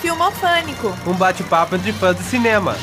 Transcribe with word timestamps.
Filmofânico. 0.00 0.88
Um 1.06 1.14
bate-papo 1.14 1.74
entre 1.74 1.92
fãs 1.92 2.16
de 2.16 2.22
cinema. 2.22 2.76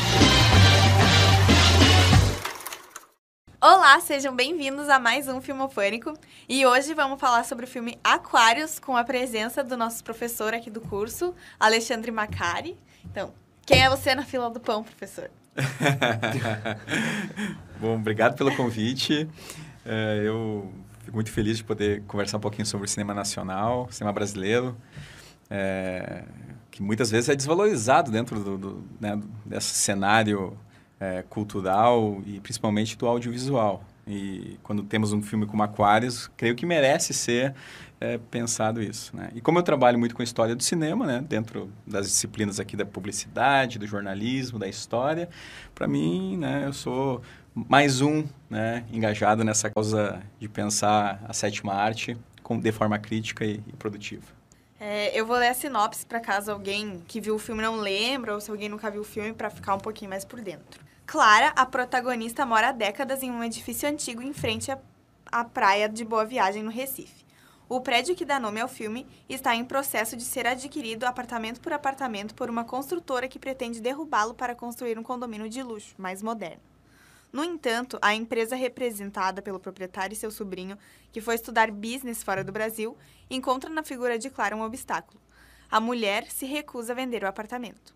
Olá, 3.61 3.99
sejam 4.01 4.35
bem-vindos 4.35 4.89
a 4.89 4.99
mais 4.99 5.27
um 5.27 5.41
Filmofânico. 5.41 6.13
E 6.47 6.65
hoje 6.65 6.93
vamos 6.93 7.19
falar 7.19 7.45
sobre 7.45 7.65
o 7.65 7.67
filme 7.67 7.97
Aquários, 8.03 8.79
com 8.79 8.97
a 8.97 9.03
presença 9.03 9.63
do 9.63 9.77
nosso 9.77 10.03
professor 10.03 10.53
aqui 10.53 10.69
do 10.69 10.81
curso, 10.81 11.33
Alexandre 11.59 12.11
Macari. 12.11 12.77
Então, 13.05 13.33
quem 13.65 13.83
é 13.83 13.89
você 13.89 14.13
na 14.13 14.23
fila 14.23 14.49
do 14.49 14.59
pão, 14.59 14.83
professor? 14.83 15.29
Bom, 17.79 17.95
obrigado 17.95 18.35
pelo 18.35 18.55
convite. 18.55 19.29
É, 19.85 20.21
eu 20.25 20.71
fico 21.09 21.17
muito 21.17 21.31
feliz 21.31 21.57
de 21.57 21.63
poder 21.63 22.03
conversar 22.07 22.37
um 22.37 22.39
pouquinho 22.39 22.65
sobre 22.65 22.85
o 22.85 22.89
cinema 22.89 23.13
nacional, 23.13 23.87
cinema 23.91 24.13
brasileiro, 24.13 24.77
é, 25.49 26.23
que 26.69 26.83
muitas 26.83 27.09
vezes 27.09 27.29
é 27.29 27.35
desvalorizado 27.35 28.11
dentro 28.11 28.39
do, 28.39 28.57
do 28.57 28.83
né, 29.01 29.19
desse 29.45 29.73
cenário 29.73 30.55
é, 30.99 31.23
cultural 31.23 32.21
e 32.25 32.39
principalmente 32.39 32.97
do 32.97 33.07
audiovisual. 33.07 33.83
E 34.07 34.57
quando 34.63 34.83
temos 34.83 35.11
um 35.11 35.21
filme 35.21 35.45
como 35.45 35.63
Aquários, 35.63 36.29
creio 36.37 36.55
que 36.55 36.65
merece 36.65 37.13
ser 37.13 37.55
é, 37.99 38.17
pensado 38.17 38.81
isso. 38.81 39.15
Né? 39.15 39.29
E 39.35 39.41
como 39.41 39.59
eu 39.59 39.63
trabalho 39.63 39.99
muito 39.99 40.15
com 40.15 40.23
história 40.23 40.55
do 40.55 40.63
cinema, 40.63 41.05
né, 41.05 41.23
dentro 41.27 41.71
das 41.85 42.07
disciplinas 42.07 42.59
aqui 42.59 42.75
da 42.75 42.85
publicidade, 42.85 43.77
do 43.77 43.85
jornalismo, 43.85 44.57
da 44.57 44.67
história, 44.67 45.29
para 45.75 45.87
mim, 45.87 46.37
né, 46.37 46.63
eu 46.65 46.73
sou 46.73 47.21
mais 47.53 48.01
um 48.01 48.23
né, 48.49 48.85
engajado 48.91 49.43
nessa 49.43 49.69
causa 49.69 50.21
de 50.39 50.47
pensar 50.47 51.21
a 51.27 51.33
sétima 51.33 51.73
arte 51.73 52.17
com, 52.41 52.59
de 52.59 52.71
forma 52.71 52.97
crítica 52.97 53.43
e, 53.43 53.61
e 53.67 53.73
produtiva. 53.73 54.39
É, 54.79 55.17
eu 55.19 55.25
vou 55.25 55.35
ler 55.35 55.49
a 55.49 55.53
sinopse 55.53 56.05
para 56.05 56.21
caso 56.21 56.51
alguém 56.51 57.03
que 57.05 57.19
viu 57.19 57.35
o 57.35 57.39
filme 57.39 57.61
não 57.61 57.75
lembra 57.75 58.33
ou 58.33 58.39
se 58.39 58.49
alguém 58.49 58.69
nunca 58.69 58.89
viu 58.89 59.01
o 59.01 59.03
filme 59.03 59.33
para 59.33 59.49
ficar 59.49 59.75
um 59.75 59.79
pouquinho 59.79 60.09
mais 60.09 60.23
por 60.23 60.39
dentro. 60.39 60.81
Clara, 61.05 61.51
a 61.55 61.65
protagonista, 61.65 62.45
mora 62.45 62.69
há 62.69 62.71
décadas 62.71 63.21
em 63.21 63.29
um 63.29 63.43
edifício 63.43 63.89
antigo 63.89 64.21
em 64.21 64.31
frente 64.31 64.71
à, 64.71 64.77
à 65.29 65.43
praia 65.43 65.89
de 65.89 66.05
Boa 66.05 66.23
Viagem, 66.23 66.63
no 66.63 66.71
Recife. 66.71 67.28
O 67.69 67.79
prédio 67.79 68.15
que 68.15 68.25
dá 68.25 68.39
nome 68.39 68.59
ao 68.59 68.67
filme 68.67 69.05
está 69.29 69.55
em 69.55 69.63
processo 69.63 70.17
de 70.17 70.23
ser 70.23 70.47
adquirido 70.47 71.03
apartamento 71.03 71.61
por 71.61 71.71
apartamento 71.71 72.33
por 72.33 72.49
uma 72.49 72.63
construtora 72.63 73.27
que 73.27 73.37
pretende 73.37 73.79
derrubá-lo 73.79 74.33
para 74.33 74.55
construir 74.55 74.97
um 74.97 75.03
condomínio 75.03 75.47
de 75.47 75.61
luxo, 75.61 75.93
mais 75.95 76.23
moderno. 76.23 76.63
No 77.31 77.43
entanto, 77.43 77.99
a 78.01 78.15
empresa 78.15 78.55
representada 78.55 79.39
pelo 79.39 79.59
proprietário 79.59 80.13
e 80.13 80.17
seu 80.17 80.31
sobrinho, 80.31 80.79
que 81.11 81.21
foi 81.21 81.35
estudar 81.35 81.69
business 81.69 82.23
fora 82.23 82.43
do 82.43 82.51
Brasil, 82.51 82.97
encontra 83.29 83.69
na 83.69 83.83
figura 83.83 84.17
de 84.17 84.31
Clara 84.31 84.55
um 84.55 84.63
obstáculo. 84.63 85.21
A 85.69 85.79
mulher 85.79 86.25
se 86.31 86.47
recusa 86.47 86.93
a 86.93 86.95
vender 86.95 87.23
o 87.23 87.27
apartamento. 87.27 87.93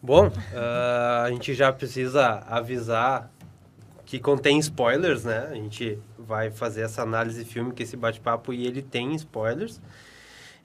Bom, 0.00 0.28
uh, 0.28 1.24
a 1.26 1.30
gente 1.30 1.52
já 1.52 1.70
precisa 1.70 2.42
avisar 2.48 3.30
que 4.06 4.18
contém 4.18 4.58
spoilers, 4.58 5.24
né? 5.24 5.48
A 5.50 5.54
gente 5.54 5.98
vai 6.28 6.50
fazer 6.50 6.82
essa 6.82 7.02
análise 7.02 7.42
filme, 7.44 7.72
que 7.72 7.82
esse 7.82 7.96
bate-papo, 7.96 8.52
e 8.52 8.66
ele 8.66 8.82
tem 8.82 9.14
spoilers. 9.14 9.80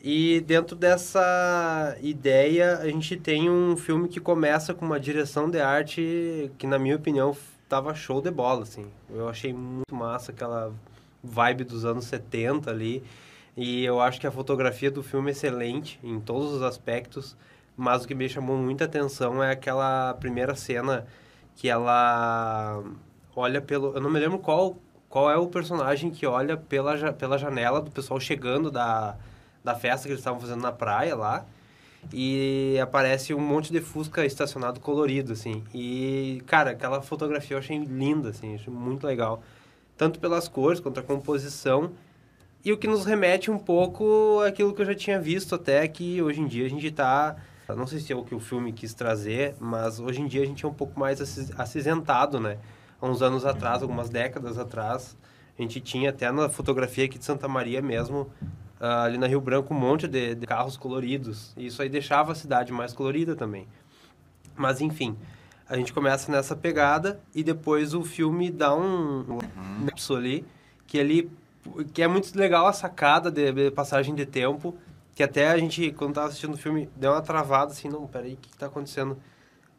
E 0.01 0.41
dentro 0.41 0.75
dessa 0.75 1.97
ideia, 2.01 2.79
a 2.79 2.87
gente 2.87 3.15
tem 3.15 3.49
um 3.49 3.77
filme 3.77 4.09
que 4.09 4.19
começa 4.19 4.73
com 4.73 4.85
uma 4.85 4.99
direção 4.99 5.49
de 5.49 5.61
arte 5.61 6.51
que, 6.57 6.67
na 6.67 6.77
minha 6.77 6.97
opinião, 6.97 7.35
tava 7.69 7.95
show 7.95 8.21
de 8.21 8.29
bola, 8.29 8.63
assim. 8.63 8.85
Eu 9.09 9.29
achei 9.29 9.53
muito 9.53 9.95
massa 9.95 10.33
aquela 10.33 10.73
vibe 11.23 11.63
dos 11.63 11.85
anos 11.85 12.03
70 12.05 12.69
ali. 12.69 13.01
E 13.55 13.85
eu 13.85 14.01
acho 14.01 14.19
que 14.19 14.27
a 14.27 14.31
fotografia 14.31 14.91
do 14.91 15.01
filme 15.01 15.29
é 15.29 15.31
excelente 15.31 15.97
em 16.03 16.19
todos 16.19 16.51
os 16.51 16.61
aspectos. 16.61 17.37
Mas 17.77 18.03
o 18.03 18.07
que 18.07 18.13
me 18.13 18.27
chamou 18.27 18.57
muita 18.57 18.83
atenção 18.83 19.41
é 19.41 19.51
aquela 19.51 20.13
primeira 20.15 20.53
cena 20.53 21.07
que 21.55 21.69
ela 21.69 22.83
olha 23.35 23.61
pelo. 23.61 23.93
Eu 23.95 24.01
não 24.01 24.09
me 24.09 24.19
lembro 24.19 24.39
qual, 24.39 24.77
qual 25.13 25.29
é 25.29 25.37
o 25.37 25.45
personagem 25.45 26.09
que 26.09 26.25
olha 26.25 26.57
pela, 26.57 27.13
pela 27.13 27.37
janela 27.37 27.79
do 27.79 27.91
pessoal 27.91 28.19
chegando 28.19 28.71
da, 28.71 29.15
da 29.63 29.75
festa 29.75 30.07
que 30.07 30.11
eles 30.11 30.21
estavam 30.21 30.39
fazendo 30.39 30.63
na 30.63 30.71
praia 30.71 31.15
lá. 31.15 31.45
E 32.11 32.79
aparece 32.81 33.31
um 33.31 33.39
monte 33.39 33.71
de 33.71 33.79
Fusca 33.79 34.25
estacionado 34.25 34.79
colorido, 34.79 35.33
assim. 35.33 35.63
E, 35.71 36.41
cara, 36.47 36.71
aquela 36.71 36.99
fotografia 36.99 37.53
eu 37.53 37.59
achei 37.59 37.77
linda, 37.77 38.29
assim, 38.29 38.55
achei 38.55 38.73
muito 38.73 39.05
legal. 39.05 39.43
Tanto 39.95 40.19
pelas 40.19 40.47
cores 40.47 40.79
quanto 40.79 40.99
a 40.99 41.03
composição. 41.03 41.91
E 42.65 42.73
o 42.73 42.77
que 42.77 42.87
nos 42.87 43.05
remete 43.05 43.51
um 43.51 43.59
pouco 43.59 44.41
àquilo 44.41 44.73
que 44.73 44.81
eu 44.81 44.85
já 44.87 44.95
tinha 44.95 45.19
visto 45.21 45.53
até, 45.53 45.87
que 45.87 46.23
hoje 46.23 46.41
em 46.41 46.47
dia 46.47 46.65
a 46.65 46.69
gente 46.69 46.87
está 46.87 47.35
não 47.69 47.85
sei 47.85 47.99
se 47.99 48.11
é 48.11 48.15
o 48.15 48.23
que 48.23 48.33
o 48.33 48.39
filme 48.39 48.73
quis 48.73 48.95
trazer, 48.95 49.55
mas 49.59 49.99
hoje 49.99 50.21
em 50.21 50.27
dia 50.27 50.41
a 50.41 50.45
gente 50.45 50.65
é 50.65 50.67
um 50.67 50.73
pouco 50.73 50.99
mais 50.99 51.21
acinzentado, 51.55 52.39
né? 52.39 52.57
Há 53.03 53.05
uns 53.05 53.21
anos 53.21 53.45
atrás, 53.45 53.81
algumas 53.81 54.09
décadas 54.09 54.57
atrás, 54.57 55.17
a 55.59 55.61
gente 55.61 55.81
tinha 55.81 56.09
até 56.09 56.31
na 56.31 56.47
fotografia 56.47 57.03
aqui 57.03 57.19
de 57.19 57.25
Santa 57.25 57.49
Maria 57.49 57.81
mesmo, 57.81 58.29
uh, 58.79 58.85
ali 59.03 59.17
na 59.17 59.27
Rio 59.27 59.41
Branco, 59.41 59.73
um 59.73 59.77
monte 59.77 60.07
de, 60.07 60.33
de, 60.33 60.47
carros 60.47 60.77
coloridos. 60.77 61.53
E 61.57 61.65
isso 61.65 61.81
aí 61.81 61.89
deixava 61.89 62.31
a 62.31 62.35
cidade 62.35 62.71
mais 62.71 62.93
colorida 62.93 63.35
também. 63.35 63.67
Mas, 64.55 64.79
enfim, 64.79 65.17
a 65.67 65.75
gente 65.75 65.91
começa 65.91 66.31
nessa 66.31 66.55
pegada 66.55 67.19
e 67.35 67.43
depois 67.43 67.93
o 67.93 68.05
filme 68.05 68.49
dá 68.49 68.73
um, 68.73 69.19
um 69.19 69.33
uhum. 69.33 70.15
ali, 70.15 70.45
que 70.87 70.97
ali 70.97 71.29
que 71.93 72.01
é 72.01 72.07
muito 72.07 72.33
legal 72.37 72.67
a 72.67 72.73
sacada 72.73 73.29
de, 73.29 73.51
de 73.51 73.69
passagem 73.71 74.15
de 74.15 74.25
tempo 74.25 74.77
que 75.13 75.23
até 75.23 75.49
a 75.49 75.57
gente, 75.57 75.91
quando 75.91 76.13
tava 76.13 76.27
assistindo 76.27 76.53
o 76.53 76.57
filme, 76.57 76.89
deu 76.95 77.11
uma 77.11 77.21
travada 77.21 77.73
assim, 77.73 77.89
não, 77.89 78.07
peraí, 78.07 78.33
o 78.33 78.37
que, 78.37 78.49
que 78.49 78.57
tá 78.57 78.67
acontecendo? 78.67 79.17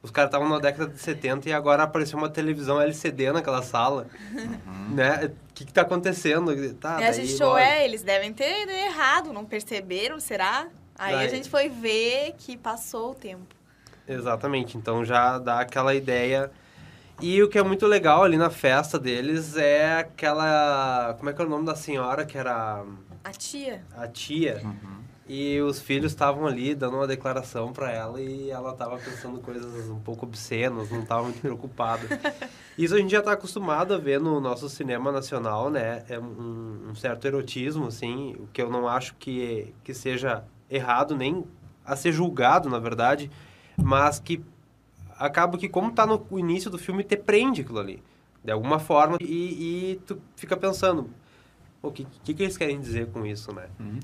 Os 0.05 0.11
caras 0.11 0.29
estavam 0.29 0.51
na 0.51 0.59
década 0.59 0.93
de 0.93 0.99
70 0.99 1.49
e 1.49 1.53
agora 1.55 1.83
apareceu 1.83 2.19
uma 2.19 2.29
televisão 2.29 2.79
LCD 2.79 3.33
naquela 3.33 3.63
sala, 3.63 4.07
uhum. 4.35 4.95
né? 4.95 5.33
O 5.49 5.55
que, 5.55 5.65
que 5.65 5.73
tá 5.73 5.81
acontecendo? 5.81 6.55
Tá, 6.75 7.01
e 7.01 7.05
a 7.05 7.11
gente 7.13 7.33
achou, 7.33 7.57
é, 7.57 7.87
eles 7.87 8.03
devem 8.03 8.31
ter 8.31 8.69
errado, 8.69 9.33
não 9.33 9.47
perceberam, 9.47 10.21
será? 10.21 10.69
Aí 10.99 11.15
daí... 11.15 11.27
a 11.27 11.29
gente 11.31 11.49
foi 11.49 11.71
ver 11.71 12.35
que 12.37 12.55
passou 12.55 13.13
o 13.13 13.15
tempo. 13.15 13.47
Exatamente, 14.07 14.77
então 14.77 15.03
já 15.07 15.39
dá 15.39 15.61
aquela 15.61 15.95
ideia... 15.95 16.51
E 17.21 17.41
o 17.45 17.49
que 17.49 17.57
é 17.57 17.63
muito 17.63 17.87
legal 17.87 18.25
ali 18.25 18.37
na 18.37 18.51
festa 18.51 18.99
deles 18.99 19.57
é 19.57 20.01
aquela... 20.01 21.15
Como 21.17 21.31
é 21.31 21.33
que 21.33 21.41
é 21.41 21.45
o 21.45 21.49
nome 21.49 21.65
da 21.65 21.77
senhora 21.77 22.27
que 22.27 22.37
era... 22.37 22.85
A 23.23 23.31
tia. 23.31 23.85
A 23.97 24.09
tia. 24.09 24.61
Uhum 24.65 25.04
e 25.27 25.59
os 25.61 25.81
filhos 25.81 26.13
estavam 26.13 26.47
ali 26.47 26.75
dando 26.75 26.97
uma 26.97 27.07
declaração 27.07 27.73
para 27.73 27.91
ela 27.91 28.21
e 28.21 28.51
ela 28.51 28.73
estava 28.73 28.99
pensando 28.99 29.41
coisas 29.41 29.89
um 29.89 29.99
pouco 29.99 30.27
obscenas, 30.27 30.91
não 30.91 31.03
estava 31.03 31.23
muito 31.23 31.41
preocupada. 31.41 32.03
Isso 32.77 32.95
a 32.95 32.99
gente 32.99 33.11
já 33.11 33.21
está 33.21 33.33
acostumado 33.33 33.95
a 33.95 33.99
ver 33.99 34.21
no 34.21 34.39
nosso 34.41 34.69
cinema 34.69 35.11
nacional, 35.11 35.71
né? 35.71 36.05
É 36.09 36.19
um, 36.19 36.91
um, 36.91 36.95
certo 36.95 37.27
erotismo, 37.27 37.87
assim, 37.87 38.35
o 38.39 38.49
que 38.53 38.61
eu 38.61 38.71
não 38.71 38.87
acho 38.87 39.15
que, 39.15 39.75
que 39.83 39.95
seja 39.95 40.45
errado, 40.69 41.17
nem 41.17 41.45
a 41.85 41.97
ser 41.97 42.13
julgado, 42.13 42.69
na 42.69 42.79
verdade, 42.79 43.31
mas 43.77 44.19
que 44.19 44.45
acaba 45.19 45.57
que, 45.57 45.69
como 45.69 45.91
está 45.91 46.05
no 46.07 46.27
início 46.39 46.71
do 46.71 46.79
filme, 46.79 47.03
te 47.03 47.17
prende 47.17 47.63
aquilo 47.63 47.79
ali, 47.79 48.03
de 48.43 48.53
alguma 48.53 48.79
forma, 48.79 49.17
e, 49.21 49.93
e 49.93 50.01
tu 50.07 50.21
fica 50.37 50.57
pensando, 50.57 51.09
o 51.85 51.93
que, 51.93 52.07
que, 52.25 52.35
que, 52.35 52.43
eles 52.43 52.57
querem 52.57 52.81
dizer 52.81 53.07
com 53.09 53.27
isso, 53.27 53.53
né? 53.53 53.65
Uhum. 53.79 53.99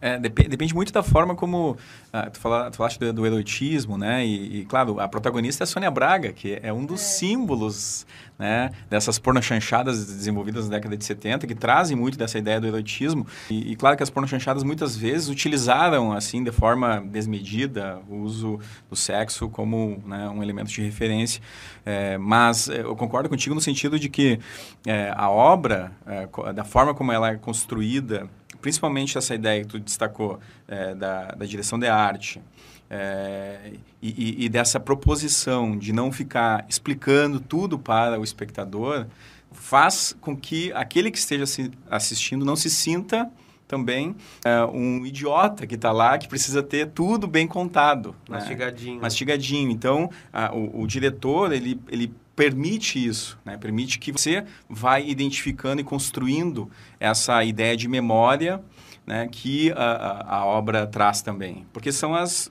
É, 0.00 0.18
depende, 0.18 0.48
depende 0.48 0.74
muito 0.74 0.92
da 0.92 1.02
forma 1.02 1.34
como... 1.34 1.76
Ah, 2.12 2.30
tu, 2.30 2.38
fala, 2.38 2.70
tu 2.70 2.76
falaste 2.76 2.98
do, 2.98 3.12
do 3.12 3.26
erotismo, 3.26 3.98
né? 3.98 4.24
E, 4.24 4.60
e, 4.60 4.64
claro, 4.64 5.00
a 5.00 5.08
protagonista 5.08 5.62
é 5.62 5.64
a 5.64 5.66
Sônia 5.66 5.90
Braga, 5.90 6.32
que 6.32 6.58
é 6.62 6.72
um 6.72 6.84
dos 6.84 7.00
é. 7.00 7.04
símbolos 7.04 8.06
né, 8.38 8.70
dessas 8.90 9.18
pornochanchadas 9.18 10.06
desenvolvidas 10.06 10.68
na 10.68 10.76
década 10.76 10.96
de 10.96 11.04
70, 11.04 11.46
que 11.46 11.54
trazem 11.54 11.96
muito 11.96 12.18
dessa 12.18 12.38
ideia 12.38 12.60
do 12.60 12.66
erotismo. 12.66 13.26
E, 13.50 13.72
e 13.72 13.76
claro 13.76 13.96
que 13.96 14.02
as 14.02 14.10
pornochanchadas 14.10 14.62
muitas 14.62 14.96
vezes 14.96 15.28
utilizaram, 15.28 16.12
assim, 16.12 16.44
de 16.44 16.52
forma 16.52 17.00
desmedida, 17.00 18.00
o 18.08 18.16
uso 18.16 18.60
do 18.88 18.96
sexo 18.96 19.48
como 19.48 20.02
né, 20.06 20.28
um 20.28 20.42
elemento 20.42 20.70
de 20.70 20.82
referência. 20.82 21.40
É, 21.84 22.18
mas 22.18 22.68
é, 22.68 22.82
eu 22.82 22.94
concordo 22.96 23.28
contigo 23.28 23.54
no 23.54 23.60
sentido 23.60 23.98
de 23.98 24.08
que 24.08 24.38
é, 24.86 25.12
a 25.16 25.30
obra, 25.30 25.92
é, 26.06 26.52
da 26.52 26.64
forma 26.64 26.94
como 26.94 27.12
ela 27.12 27.30
é 27.30 27.36
construída, 27.36 28.28
principalmente 28.60 29.16
essa 29.16 29.34
ideia 29.34 29.62
que 29.62 29.68
tu 29.68 29.78
destacou 29.78 30.40
é, 30.66 30.94
da, 30.94 31.28
da 31.28 31.46
direção 31.46 31.78
de 31.78 31.86
arte, 31.86 32.42
é, 32.88 33.72
e, 34.00 34.44
e, 34.44 34.48
dessa 34.48 34.78
proposição 34.78 35.76
de 35.76 35.92
não 35.92 36.12
ficar 36.12 36.64
explicando 36.68 37.40
tudo 37.40 37.78
para 37.78 38.18
o 38.20 38.24
espectador 38.24 39.06
faz 39.50 40.16
com 40.20 40.36
que 40.36 40.72
aquele 40.72 41.10
que 41.10 41.18
esteja 41.18 41.44
assistindo 41.90 42.44
não 42.44 42.54
se 42.54 42.70
sinta 42.70 43.30
também 43.66 44.14
é, 44.44 44.64
um 44.64 45.04
idiota 45.04 45.66
que 45.66 45.74
está 45.74 45.90
lá, 45.90 46.16
que 46.18 46.28
precisa 46.28 46.62
ter 46.62 46.88
tudo 46.90 47.26
bem 47.26 47.46
contado. 47.46 48.14
Mastigadinho. 48.28 48.96
Né? 48.96 49.02
Mastigadinho. 49.02 49.70
Então, 49.70 50.10
a, 50.32 50.54
o, 50.54 50.82
o, 50.82 50.86
diretor, 50.86 51.52
ele, 51.52 51.80
ele 51.88 52.12
permite 52.36 53.04
isso, 53.04 53.38
né? 53.44 53.56
permite 53.56 53.98
que 53.98 54.12
você 54.12 54.44
vai 54.68 55.08
identificando 55.08 55.80
e 55.80 55.84
construindo 55.84 56.70
essa 57.00 57.42
ideia 57.42 57.76
de 57.76 57.88
memória 57.88 58.62
né, 59.06 59.28
que 59.30 59.72
a, 59.72 60.36
a, 60.38 60.44
obra 60.44 60.86
traz 60.86 61.22
também. 61.22 61.64
Porque 61.72 61.92
são 61.92 62.14
as 62.14 62.50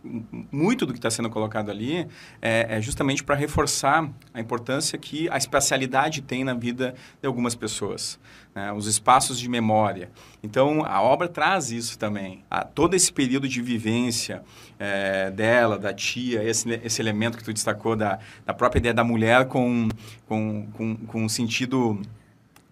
muito 0.52 0.86
do 0.86 0.94
que 0.94 1.00
está 1.00 1.12
sendo 1.12 1.30
colocado 1.30 1.69
ali 1.69 2.07
é, 2.42 2.78
é 2.78 2.81
justamente 2.81 3.24
para 3.24 3.36
reforçar 3.36 4.10
a 4.34 4.40
importância 4.40 4.98
que 4.98 5.30
a 5.30 5.38
espacialidade 5.38 6.22
tem 6.22 6.44
na 6.44 6.54
vida 6.54 6.96
de 7.22 7.28
algumas 7.28 7.56
pessoas. 7.56 8.18
Né, 8.56 8.72
os 8.72 8.88
espaços 8.88 9.38
de 9.38 9.50
memória. 9.50 10.10
Então, 10.42 10.86
a 10.86 11.02
obra 11.02 11.28
traz 11.28 11.72
isso 11.72 12.00
também. 12.00 12.42
A, 12.50 12.63
todo 12.63 12.94
esse 12.94 13.12
período 13.12 13.50
de 13.50 13.62
vivência 13.62 14.44
é, 14.80 15.30
dela, 15.30 15.78
da 15.78 15.94
tia, 15.94 16.42
esse, 16.42 16.69
esse 16.81 17.01
elemento 17.01 17.38
que 17.38 17.44
tu 17.44 17.51
destacou 17.51 17.98
da, 17.98 18.18
da 18.46 18.54
própria 18.54 18.80
ideia 18.80 18.94
da 18.94 19.04
mulher 19.04 19.50
com, 19.50 19.90
com, 20.25 20.68
com, 20.72 20.96
com 20.96 21.25
um 21.25 21.28
sentido 21.28 22.01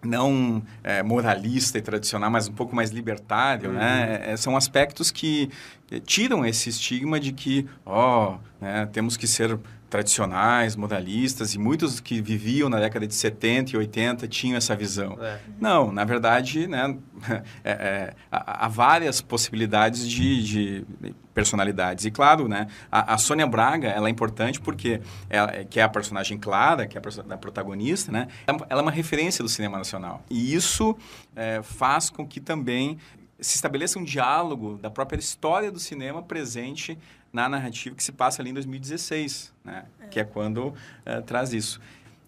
não 0.06 0.62
é, 0.82 1.02
moralista 1.02 1.78
e 1.78 1.82
tradicional, 1.82 2.30
mas 2.30 2.48
um 2.48 2.52
pouco 2.52 2.74
mais 2.74 2.90
libertário, 2.90 3.72
né? 3.72 3.78
uhum. 3.78 3.78
né? 3.78 4.32
É, 4.32 4.36
são 4.36 4.56
aspectos 4.56 5.10
que 5.10 5.50
tiram 6.04 6.44
esse 6.44 6.68
estigma 6.70 7.20
de 7.20 7.32
que, 7.32 7.66
ó, 7.84 8.34
oh, 8.34 8.64
né, 8.64 8.88
temos 8.92 9.16
que 9.16 9.26
ser 9.26 9.58
tradicionais, 9.94 10.74
modalistas, 10.74 11.54
e 11.54 11.58
muitos 11.58 12.00
que 12.00 12.20
viviam 12.20 12.68
na 12.68 12.80
década 12.80 13.06
de 13.06 13.14
70 13.14 13.76
e 13.76 13.76
80 13.76 14.26
tinham 14.26 14.56
essa 14.56 14.74
visão. 14.74 15.16
É. 15.22 15.38
Não, 15.60 15.92
na 15.92 16.04
verdade, 16.04 16.66
né, 16.66 16.98
é, 17.62 17.70
é, 17.70 18.14
há, 18.28 18.66
várias 18.66 19.20
possibilidades 19.20 20.08
de, 20.08 20.42
de, 20.42 20.86
personalidades. 21.32 22.06
E 22.06 22.10
claro, 22.10 22.48
né, 22.48 22.66
a, 22.90 23.14
a 23.14 23.18
Sônia 23.18 23.46
Braga 23.46 23.86
ela 23.86 24.08
é 24.08 24.10
importante 24.10 24.60
porque 24.60 25.00
ela, 25.30 25.64
que 25.64 25.78
é 25.78 25.84
a 25.84 25.88
personagem 25.88 26.38
clara, 26.38 26.88
que 26.88 26.98
é 26.98 27.00
a, 27.00 27.34
a 27.34 27.38
protagonista, 27.38 28.10
né, 28.10 28.26
ela 28.68 28.80
é 28.80 28.82
uma 28.82 28.90
referência 28.90 29.44
do 29.44 29.48
cinema 29.48 29.78
nacional. 29.78 30.24
E 30.28 30.52
isso 30.56 30.96
é, 31.36 31.62
faz 31.62 32.10
com 32.10 32.26
que 32.26 32.40
também 32.40 32.98
se 33.38 33.54
estabeleça 33.54 33.98
um 33.98 34.04
diálogo 34.04 34.76
da 34.76 34.90
própria 34.90 35.20
história 35.20 35.70
do 35.70 35.78
cinema 35.78 36.20
presente 36.20 36.98
na 37.34 37.48
narrativa 37.48 37.96
que 37.96 38.02
se 38.02 38.12
passa 38.12 38.40
ali 38.40 38.50
em 38.50 38.54
2016, 38.54 39.52
né? 39.64 39.84
É. 40.00 40.06
que 40.06 40.20
é 40.20 40.24
quando 40.24 40.68
uh, 40.68 41.22
traz 41.26 41.52
isso. 41.52 41.80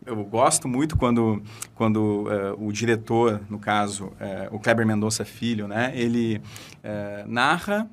Eu 0.05 0.17
gosto 0.25 0.69
muito 0.69 0.97
quando, 0.97 1.43
quando 1.75 2.25
uh, 2.29 2.67
o 2.67 2.73
diretor, 2.73 3.41
no 3.49 3.59
caso, 3.59 4.07
uh, 4.07 4.13
o 4.51 4.59
Kleber 4.59 4.85
Mendonça 4.85 5.25
Filho, 5.25 5.67
né? 5.67 5.93
ele 5.95 6.43
narra 7.27 7.89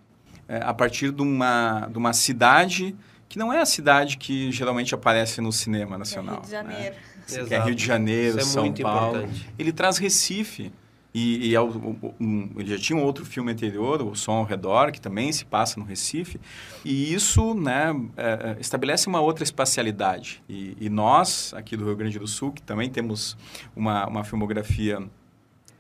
a 0.47 0.73
partir 0.73 1.11
de 1.11 1.21
uma, 1.21 1.87
de 1.89 1.97
uma 1.97 2.13
cidade 2.13 2.95
que 3.27 3.39
não 3.39 3.51
é 3.51 3.59
a 3.59 3.65
cidade 3.65 4.17
que 4.17 4.51
geralmente 4.51 4.93
aparece 4.93 5.41
no 5.41 5.51
cinema 5.51 5.97
nacional. 5.97 6.43
É 6.43 6.45
Rio 6.45 6.45
de 6.45 6.51
né? 6.51 6.61
Janeiro. 6.61 6.95
Né? 6.95 7.45
Que 7.47 7.53
é 7.55 7.63
Rio 7.63 7.75
de 7.75 7.85
Janeiro, 7.85 8.37
Isso 8.37 8.49
é 8.49 8.51
São 8.51 8.73
Paulo. 8.73 9.17
Importante. 9.17 9.49
Ele 9.57 9.71
traz 9.71 9.97
Recife, 9.97 10.71
e, 11.13 11.49
e 11.49 11.55
é 11.55 11.61
um, 11.61 12.49
já 12.65 12.77
tinha 12.77 12.97
um 12.97 13.03
outro 13.03 13.23
filme 13.23 13.51
anterior, 13.51 14.01
O 14.01 14.15
Som 14.15 14.33
ao 14.33 14.43
Redor, 14.43 14.91
que 14.91 14.99
também 14.99 15.31
se 15.31 15.45
passa 15.45 15.79
no 15.79 15.85
Recife. 15.85 16.39
E 16.83 17.13
isso 17.13 17.53
né, 17.53 17.95
é, 18.17 18.55
é, 18.57 18.57
estabelece 18.59 19.07
uma 19.07 19.21
outra 19.21 19.43
espacialidade. 19.43 20.43
E, 20.49 20.75
e, 20.79 20.89
nós, 20.89 21.53
aqui 21.55 21.77
do 21.77 21.85
Rio 21.85 21.95
Grande 21.95 22.17
do 22.17 22.27
Sul, 22.27 22.51
que 22.51 22.63
também 22.63 22.89
temos 22.89 23.37
uma, 23.75 24.07
uma 24.07 24.23
filmografia 24.23 25.07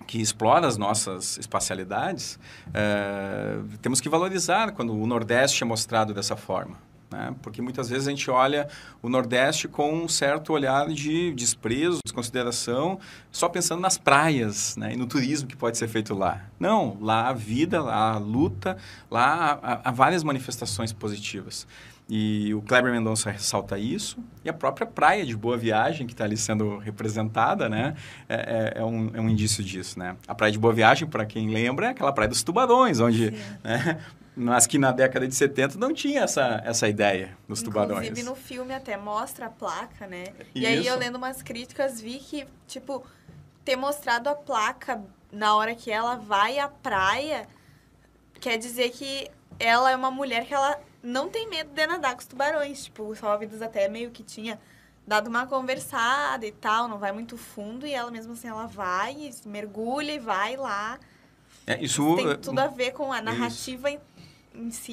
que 0.05 0.21
explora 0.21 0.67
as 0.67 0.77
nossas 0.77 1.37
espacialidades, 1.37 2.37
é, 2.73 3.57
temos 3.81 3.99
que 3.99 4.09
valorizar 4.09 4.71
quando 4.73 4.93
o 4.93 5.07
Nordeste 5.07 5.63
é 5.63 5.65
mostrado 5.65 6.13
dessa 6.13 6.35
forma. 6.35 6.77
Né? 7.13 7.35
Porque 7.43 7.61
muitas 7.61 7.89
vezes 7.89 8.07
a 8.07 8.09
gente 8.09 8.29
olha 8.31 8.67
o 9.01 9.07
Nordeste 9.07 9.67
com 9.67 9.93
um 9.93 10.07
certo 10.07 10.51
olhar 10.51 10.87
de 10.89 11.31
desprezo, 11.33 11.99
desconsideração, 12.03 12.99
só 13.31 13.47
pensando 13.47 13.79
nas 13.79 13.99
praias 13.99 14.75
né? 14.75 14.93
e 14.93 14.97
no 14.97 15.05
turismo 15.05 15.47
que 15.47 15.55
pode 15.55 15.77
ser 15.77 15.87
feito 15.87 16.15
lá. 16.15 16.41
Não, 16.59 16.97
lá 16.99 17.29
há 17.29 17.33
vida, 17.33 17.83
lá 17.83 18.13
há 18.13 18.17
luta, 18.17 18.77
lá 19.11 19.59
há, 19.61 19.89
há 19.89 19.91
várias 19.91 20.23
manifestações 20.23 20.91
positivas. 20.91 21.67
E 22.09 22.53
o 22.53 22.61
Kleber 22.61 22.91
Mendonça 22.91 23.29
ressalta 23.31 23.77
isso. 23.77 24.17
E 24.43 24.49
a 24.49 24.53
própria 24.53 24.85
praia 24.85 25.25
de 25.25 25.37
Boa 25.37 25.57
Viagem, 25.57 26.05
que 26.05 26.13
está 26.13 26.25
ali 26.25 26.35
sendo 26.35 26.77
representada, 26.77 27.69
né? 27.69 27.95
É, 28.27 28.35
é, 28.35 28.81
é, 28.81 28.83
um, 28.83 29.11
é 29.13 29.21
um 29.21 29.29
indício 29.29 29.63
disso, 29.63 29.97
né? 29.97 30.17
A 30.27 30.35
praia 30.35 30.51
de 30.51 30.59
Boa 30.59 30.73
Viagem, 30.73 31.07
para 31.07 31.25
quem 31.25 31.49
lembra, 31.49 31.87
é 31.87 31.89
aquela 31.91 32.11
praia 32.11 32.27
dos 32.27 32.43
tubarões, 32.43 32.99
onde 32.99 33.31
né? 33.63 33.99
Mas 34.35 34.65
que 34.65 34.77
na 34.77 34.91
década 34.91 35.27
de 35.27 35.35
70 35.35 35.77
não 35.77 35.93
tinha 35.93 36.21
essa, 36.21 36.61
essa 36.65 36.87
ideia 36.87 37.37
dos 37.47 37.61
tubarões. 37.61 38.07
Inclusive 38.07 38.23
no 38.23 38.35
filme 38.35 38.73
até 38.73 38.97
mostra 38.97 39.47
a 39.47 39.49
placa, 39.49 40.07
né? 40.07 40.23
Isso. 40.39 40.49
E 40.55 40.65
aí 40.65 40.85
eu 40.85 40.97
lendo 40.97 41.15
umas 41.15 41.41
críticas 41.41 42.01
vi 42.01 42.19
que, 42.19 42.45
tipo, 42.67 43.05
ter 43.63 43.75
mostrado 43.75 44.29
a 44.29 44.35
placa 44.35 45.01
na 45.31 45.55
hora 45.55 45.75
que 45.75 45.91
ela 45.91 46.15
vai 46.15 46.59
à 46.59 46.67
praia 46.67 47.47
quer 48.39 48.57
dizer 48.57 48.89
que 48.91 49.29
ela 49.59 49.91
é 49.91 49.95
uma 49.95 50.11
mulher 50.11 50.45
que 50.45 50.53
ela 50.53 50.79
não 51.01 51.29
tem 51.29 51.47
medo 51.49 51.71
de 51.71 51.87
nadar 51.87 52.13
com 52.13 52.19
os 52.19 52.27
tubarões. 52.27 52.85
Tipo, 52.85 53.03
o 53.03 53.15
Salva-Vidas 53.15 53.61
até 53.61 53.87
meio 53.87 54.11
que 54.11 54.23
tinha 54.23 54.59
dado 55.05 55.27
uma 55.27 55.45
conversada 55.45 56.45
e 56.45 56.51
tal, 56.51 56.87
não 56.87 56.97
vai 56.97 57.11
muito 57.11 57.37
fundo, 57.37 57.85
e 57.85 57.93
ela 57.93 58.09
mesmo 58.09 58.33
assim, 58.33 58.47
ela 58.47 58.65
vai, 58.65 59.29
mergulha 59.45 60.13
e 60.13 60.19
vai 60.19 60.55
lá. 60.55 60.99
É, 61.65 61.81
isso 61.81 62.15
tem 62.15 62.37
tudo 62.37 62.59
a 62.59 62.67
ver 62.67 62.91
com 62.91 63.11
a 63.11 63.21
narrativa 63.21 63.89
isso 63.89 63.99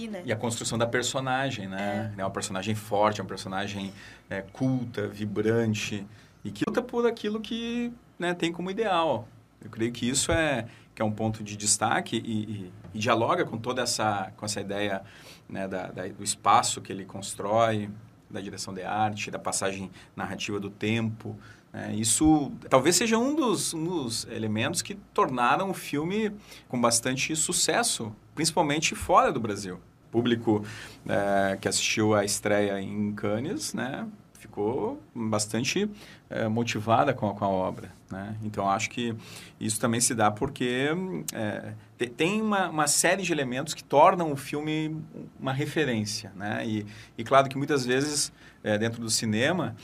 né? 0.09 0.23
E 0.25 0.33
a 0.33 0.37
construção 0.37 0.79
da 0.79 0.87
personagem, 0.87 1.69
né? 1.69 2.13
É, 2.17 2.21
é 2.21 2.25
uma 2.25 2.31
personagem 2.31 2.75
forte, 2.75 3.21
é 3.21 3.23
uma 3.23 3.29
personagem 3.29 3.93
é, 4.29 4.43
culta, 4.43 5.07
vibrante 5.07 6.07
e 6.45 6.51
que 6.51 6.65
luta 6.67 6.81
por 6.83 7.07
aquilo 7.07 7.41
que 7.41 7.93
né, 8.19 8.35
tem 8.35 8.53
como 8.53 8.71
ideal. 8.71 9.29
Eu 9.63 9.71
creio 9.71 9.93
que 9.93 10.09
isso 10.09 10.33
é 10.33 10.67
que 10.95 11.03
é 11.03 11.05
um 11.05 11.13
ponto 11.13 11.45
de 11.45 11.57
destaque 11.57 12.17
e, 12.17 12.33
e, 12.33 12.73
e 12.95 12.99
dialoga 12.99 13.45
com 13.45 13.59
toda 13.59 13.83
essa 13.83 14.33
com 14.37 14.45
essa 14.45 14.61
ideia 14.61 15.03
né, 15.49 15.69
da, 15.69 15.89
da, 15.89 16.09
do 16.09 16.25
espaço 16.25 16.81
que 16.81 16.93
ele 16.93 17.05
constrói, 17.05 17.91
da 18.31 18.41
direção 18.41 18.73
de 18.73 18.83
arte, 18.83 19.31
da 19.31 19.39
passagem 19.39 19.91
narrativa 20.15 20.61
do 20.61 20.71
tempo. 20.71 21.37
Né? 21.73 21.95
Isso 21.97 22.51
talvez 22.69 22.97
seja 22.97 23.19
um 23.19 23.35
dos, 23.35 23.75
um 23.75 23.85
dos 23.85 24.27
elementos 24.31 24.83
que 24.83 24.95
tornaram 25.15 25.71
o 25.71 25.75
filme 25.75 26.33
com 26.69 26.81
bastante 26.81 27.35
sucesso 27.37 28.15
principalmente 28.35 28.95
fora 28.95 29.31
do 29.31 29.39
Brasil. 29.39 29.79
O 30.09 30.11
público 30.11 30.65
é, 31.07 31.59
que 31.61 31.69
assistiu 31.69 32.15
à 32.15 32.25
estreia 32.25 32.81
em 32.81 33.13
Cannes, 33.13 33.75
né, 33.75 34.07
ficou 34.33 35.01
bastante 35.15 35.89
é, 36.31 36.49
motivada 36.49 37.13
com 37.13 37.29
a, 37.29 37.35
com 37.35 37.45
a 37.45 37.49
obra. 37.49 37.93
Né? 38.11 38.35
Então, 38.43 38.69
acho 38.69 38.89
que 38.89 39.15
isso 39.61 39.79
também 39.79 40.01
se 40.01 40.15
dá 40.15 40.31
porque 40.31 40.89
é, 41.33 41.75
tem 42.17 42.41
uma, 42.41 42.71
uma, 42.71 42.87
série 42.89 43.23
de 43.23 43.31
elementos 43.31 43.75
que 43.75 43.85
tornam 43.85 44.33
o 44.33 44.37
filme 44.37 44.97
uma 45.39 45.53
referência. 45.53 46.33
Né? 46.35 46.67
E, 46.67 46.87
e 47.19 47.23
claro 47.23 47.49
que 47.49 47.59
muitas 47.59 47.85
vezes, 47.85 48.33
é, 48.65 48.79
dentro 48.79 49.01
do 49.01 49.11
cinema, 49.11 49.77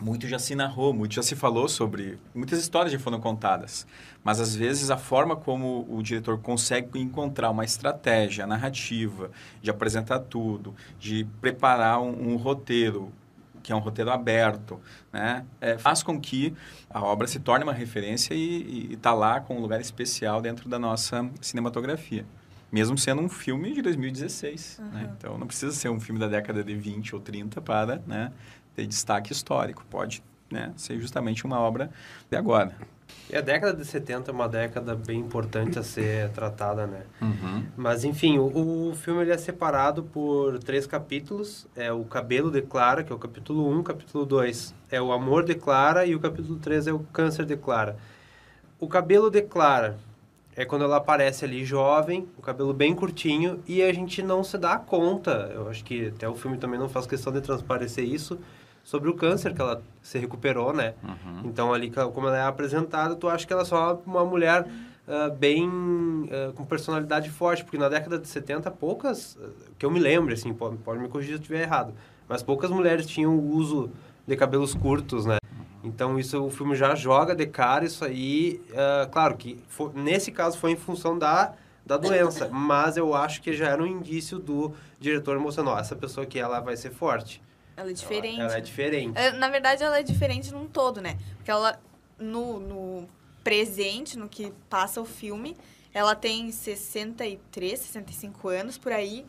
muito 0.00 0.28
já 0.28 0.38
se 0.38 0.54
narrou, 0.54 0.92
muito 0.92 1.14
já 1.14 1.22
se 1.22 1.34
falou 1.34 1.68
sobre, 1.68 2.18
muitas 2.34 2.58
histórias 2.58 2.92
já 2.92 2.98
foram 2.98 3.20
contadas, 3.20 3.86
mas 4.22 4.40
às 4.40 4.54
vezes 4.54 4.90
a 4.90 4.96
forma 4.96 5.34
como 5.34 5.86
o 5.88 6.02
diretor 6.02 6.38
consegue 6.38 7.00
encontrar 7.00 7.50
uma 7.50 7.64
estratégia 7.64 8.46
narrativa 8.46 9.30
de 9.60 9.70
apresentar 9.70 10.20
tudo, 10.20 10.74
de 10.98 11.26
preparar 11.40 12.00
um, 12.00 12.32
um 12.32 12.36
roteiro 12.36 13.12
que 13.60 13.72
é 13.72 13.76
um 13.76 13.80
roteiro 13.80 14.10
aberto, 14.10 14.80
né, 15.12 15.44
é, 15.60 15.76
faz 15.76 16.02
com 16.02 16.18
que 16.18 16.54
a 16.88 17.02
obra 17.02 17.26
se 17.26 17.38
torne 17.38 17.64
uma 17.64 17.72
referência 17.72 18.32
e 18.32 18.94
está 18.94 19.12
lá 19.12 19.40
com 19.40 19.58
um 19.58 19.60
lugar 19.60 19.78
especial 19.78 20.40
dentro 20.40 20.70
da 20.70 20.78
nossa 20.78 21.28
cinematografia 21.40 22.24
mesmo 22.70 22.98
sendo 22.98 23.22
um 23.22 23.28
filme 23.28 23.72
de 23.72 23.82
2016. 23.82 24.78
Uhum. 24.78 24.88
Né? 24.90 25.10
Então, 25.16 25.38
não 25.38 25.46
precisa 25.46 25.72
ser 25.72 25.88
um 25.88 25.98
filme 25.98 26.20
da 26.20 26.28
década 26.28 26.62
de 26.62 26.74
20 26.74 27.14
ou 27.14 27.20
30 27.20 27.60
para 27.60 28.02
né, 28.06 28.30
ter 28.78 28.86
destaque 28.86 29.32
histórico. 29.32 29.84
Pode 29.90 30.22
né, 30.50 30.72
ser 30.76 31.00
justamente 31.00 31.44
uma 31.44 31.58
obra 31.58 31.90
de 32.30 32.36
agora. 32.36 32.76
E 33.28 33.36
a 33.36 33.40
década 33.40 33.74
de 33.74 33.84
70 33.84 34.30
é 34.30 34.34
uma 34.34 34.48
década 34.48 34.94
bem 34.94 35.18
importante 35.18 35.78
a 35.78 35.82
ser 35.82 36.30
tratada, 36.30 36.86
né? 36.86 37.02
Uhum. 37.20 37.66
Mas, 37.76 38.04
enfim, 38.04 38.38
o, 38.38 38.90
o, 38.90 38.94
filme 38.94 39.22
ele 39.22 39.32
é 39.32 39.36
separado 39.36 40.02
por 40.02 40.58
três 40.60 40.86
capítulos. 40.86 41.66
É 41.76 41.92
o 41.92 42.04
Cabelo 42.04 42.50
Declara, 42.50 43.02
que 43.02 43.12
é 43.12 43.14
o 43.14 43.18
capítulo 43.18 43.68
1, 43.78 43.82
capítulo 43.82 44.24
2 44.24 44.74
é 44.90 45.00
o 45.02 45.12
Amor 45.12 45.44
Declara 45.44 46.06
e 46.06 46.14
o 46.14 46.20
capítulo 46.20 46.58
3 46.58 46.86
é 46.86 46.92
o 46.92 47.00
Câncer 47.00 47.44
Declara. 47.44 47.96
O 48.78 48.88
Cabelo 48.88 49.28
Declara 49.30 49.98
é 50.56 50.64
quando 50.64 50.82
ela 50.82 50.96
aparece 50.96 51.44
ali 51.44 51.64
jovem, 51.64 52.26
o 52.36 52.42
cabelo 52.42 52.74
bem 52.74 52.92
curtinho, 52.92 53.62
e 53.64 53.80
a 53.80 53.92
gente 53.92 54.22
não 54.24 54.42
se 54.42 54.58
dá 54.58 54.76
conta, 54.76 55.52
eu 55.54 55.68
acho 55.68 55.84
que 55.84 56.08
até 56.08 56.28
o 56.28 56.34
filme 56.34 56.58
também 56.58 56.80
não 56.80 56.88
faz 56.88 57.06
questão 57.06 57.32
de 57.32 57.40
transparecer 57.40 58.04
isso, 58.04 58.40
sobre 58.88 59.10
o 59.10 59.14
câncer 59.14 59.52
que 59.52 59.60
ela 59.60 59.82
se 60.00 60.18
recuperou, 60.18 60.72
né? 60.72 60.94
Uhum. 61.04 61.42
Então, 61.44 61.74
ali, 61.74 61.90
como 61.90 62.26
ela 62.26 62.38
é 62.38 62.42
apresentada, 62.42 63.14
tu 63.14 63.28
acha 63.28 63.46
que 63.46 63.52
ela 63.52 63.60
é 63.60 63.64
só 63.66 64.00
uma 64.06 64.24
mulher 64.24 64.66
uh, 65.06 65.30
bem... 65.36 65.68
Uh, 65.68 66.54
com 66.54 66.64
personalidade 66.64 67.28
forte, 67.28 67.62
porque 67.62 67.76
na 67.76 67.90
década 67.90 68.18
de 68.18 68.26
70, 68.26 68.70
poucas... 68.70 69.36
Uh, 69.36 69.50
que 69.78 69.84
eu 69.84 69.90
me 69.90 70.00
lembro, 70.00 70.32
assim, 70.32 70.54
pode, 70.54 70.78
pode 70.78 71.00
me 71.00 71.08
corrigir 71.10 71.32
se 71.32 71.34
eu 71.34 71.40
estiver 71.40 71.64
errado, 71.64 71.92
mas 72.26 72.42
poucas 72.42 72.70
mulheres 72.70 73.04
tinham 73.04 73.36
o 73.36 73.50
uso 73.56 73.90
de 74.26 74.34
cabelos 74.36 74.72
curtos, 74.72 75.26
né? 75.26 75.36
Então 75.84 76.18
isso 76.18 76.42
o 76.42 76.50
filme 76.50 76.74
já 76.74 76.94
joga 76.94 77.36
de 77.36 77.46
cara 77.46 77.84
isso 77.84 78.06
aí, 78.06 78.60
claro 79.12 79.36
que 79.36 79.62
for, 79.68 79.94
nesse 79.94 80.32
caso 80.32 80.58
foi 80.58 80.72
em 80.72 80.76
função 80.76 81.16
da, 81.16 81.52
da 81.86 81.96
doença, 81.96 82.48
mas 82.48 82.96
eu 82.96 83.14
acho 83.14 83.40
que 83.40 83.52
já 83.52 83.68
era 83.68 83.82
um 83.82 83.86
indício 83.86 84.38
do 84.38 84.74
diretor 84.98 85.36
emocional, 85.36 85.78
essa 85.78 85.94
pessoa 85.94 86.24
aqui 86.24 86.38
ela 86.38 86.58
vai 86.60 86.76
ser 86.76 86.90
forte. 86.90 87.40
Ela 87.78 87.90
é 87.90 87.92
diferente. 87.92 88.40
Ela, 88.40 88.50
ela 88.50 88.58
é 88.58 88.60
diferente. 88.60 89.16
É, 89.16 89.32
na 89.32 89.48
verdade, 89.48 89.84
ela 89.84 90.00
é 90.00 90.02
diferente 90.02 90.52
num 90.52 90.66
todo, 90.66 91.00
né? 91.00 91.16
Porque 91.36 91.50
ela, 91.50 91.80
no, 92.18 92.58
no 92.58 93.08
presente, 93.44 94.18
no 94.18 94.28
que 94.28 94.52
passa 94.68 95.00
o 95.00 95.04
filme, 95.04 95.56
ela 95.94 96.16
tem 96.16 96.50
63, 96.50 97.78
65 97.78 98.48
anos 98.48 98.76
por 98.76 98.90
aí. 98.90 99.24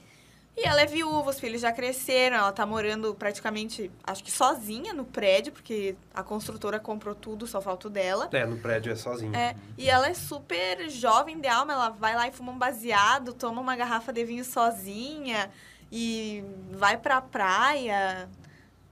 E 0.57 0.67
ela 0.67 0.81
é 0.81 0.85
viúva, 0.87 1.29
os 1.29 1.39
filhos 1.39 1.61
já 1.61 1.71
cresceram, 1.71 2.37
ela 2.37 2.51
tá 2.51 2.65
morando 2.65 3.13
praticamente, 3.13 3.89
acho 4.03 4.23
que 4.23 4.31
sozinha 4.31 4.93
no 4.93 5.05
prédio, 5.05 5.53
porque 5.53 5.95
a 6.13 6.21
construtora 6.21 6.79
comprou 6.79 7.15
tudo, 7.15 7.45
só 7.45 7.61
falta 7.61 7.87
o 7.87 7.89
dela. 7.89 8.27
É, 8.33 8.45
no 8.45 8.57
prédio 8.57 8.91
é 8.91 8.95
sozinha. 8.95 9.39
É, 9.39 9.55
e 9.77 9.89
ela 9.89 10.09
é 10.09 10.13
super 10.13 10.89
jovem 10.89 11.39
de 11.39 11.47
alma, 11.47 11.71
ela 11.71 11.89
vai 11.89 12.13
lá 12.13 12.27
e 12.27 12.31
fuma 12.31 12.51
um 12.51 12.57
baseado, 12.57 13.31
toma 13.33 13.61
uma 13.61 13.75
garrafa 13.75 14.11
de 14.11 14.25
vinho 14.25 14.43
sozinha 14.43 15.49
e 15.91 16.43
vai 16.71 16.97
pra 16.97 17.21
praia, 17.21 18.29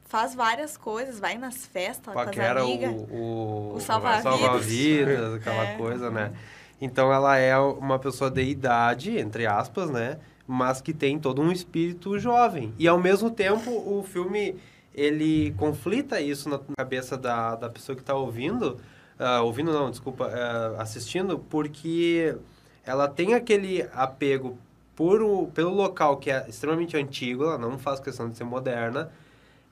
faz 0.06 0.34
várias 0.34 0.78
coisas, 0.78 1.20
vai 1.20 1.38
nas 1.38 1.66
festas 1.66 2.14
com 2.14 2.20
as 2.20 2.38
amigas. 2.38 2.92
O, 2.92 3.14
o, 3.14 3.74
o 3.76 3.80
salva-vidas. 3.80 4.24
Salva 4.24 5.36
aquela 5.36 5.64
é. 5.64 5.76
coisa, 5.78 6.10
né? 6.10 6.34
Então 6.80 7.12
ela 7.12 7.38
é 7.38 7.58
uma 7.58 7.98
pessoa 7.98 8.30
de 8.30 8.44
idade, 8.44 9.18
entre 9.18 9.46
aspas, 9.48 9.90
né? 9.90 10.18
mas 10.48 10.80
que 10.80 10.94
tem 10.94 11.20
todo 11.20 11.42
um 11.42 11.52
espírito 11.52 12.18
jovem. 12.18 12.74
E 12.80 12.88
ao 12.88 12.98
mesmo 12.98 13.30
tempo 13.30 13.70
o 13.70 14.02
filme 14.02 14.56
ele 14.96 15.54
conflita 15.58 16.22
isso 16.22 16.50
na 16.50 16.60
cabeça 16.76 17.18
da, 17.18 17.56
da 17.56 17.70
pessoa 17.70 17.96
que 17.96 18.02
está 18.02 18.16
ouvindo, 18.16 18.80
uh, 19.20 19.44
ouvindo 19.44 19.72
não, 19.72 19.92
desculpa, 19.92 20.26
uh, 20.26 20.82
assistindo, 20.82 21.38
porque 21.38 22.36
ela 22.84 23.08
tem 23.08 23.34
aquele 23.34 23.88
apego 23.94 24.58
por 24.98 25.22
o, 25.22 25.48
pelo 25.48 25.74
local 25.74 26.18
que 26.18 26.30
é 26.30 26.46
extremamente 26.50 26.98
antigo, 26.98 27.46
ela 27.46 27.58
não 27.58 27.80
faz 27.80 28.02
questão 28.02 28.28
de 28.28 28.36
ser 28.36 28.44
moderna, 28.44 29.10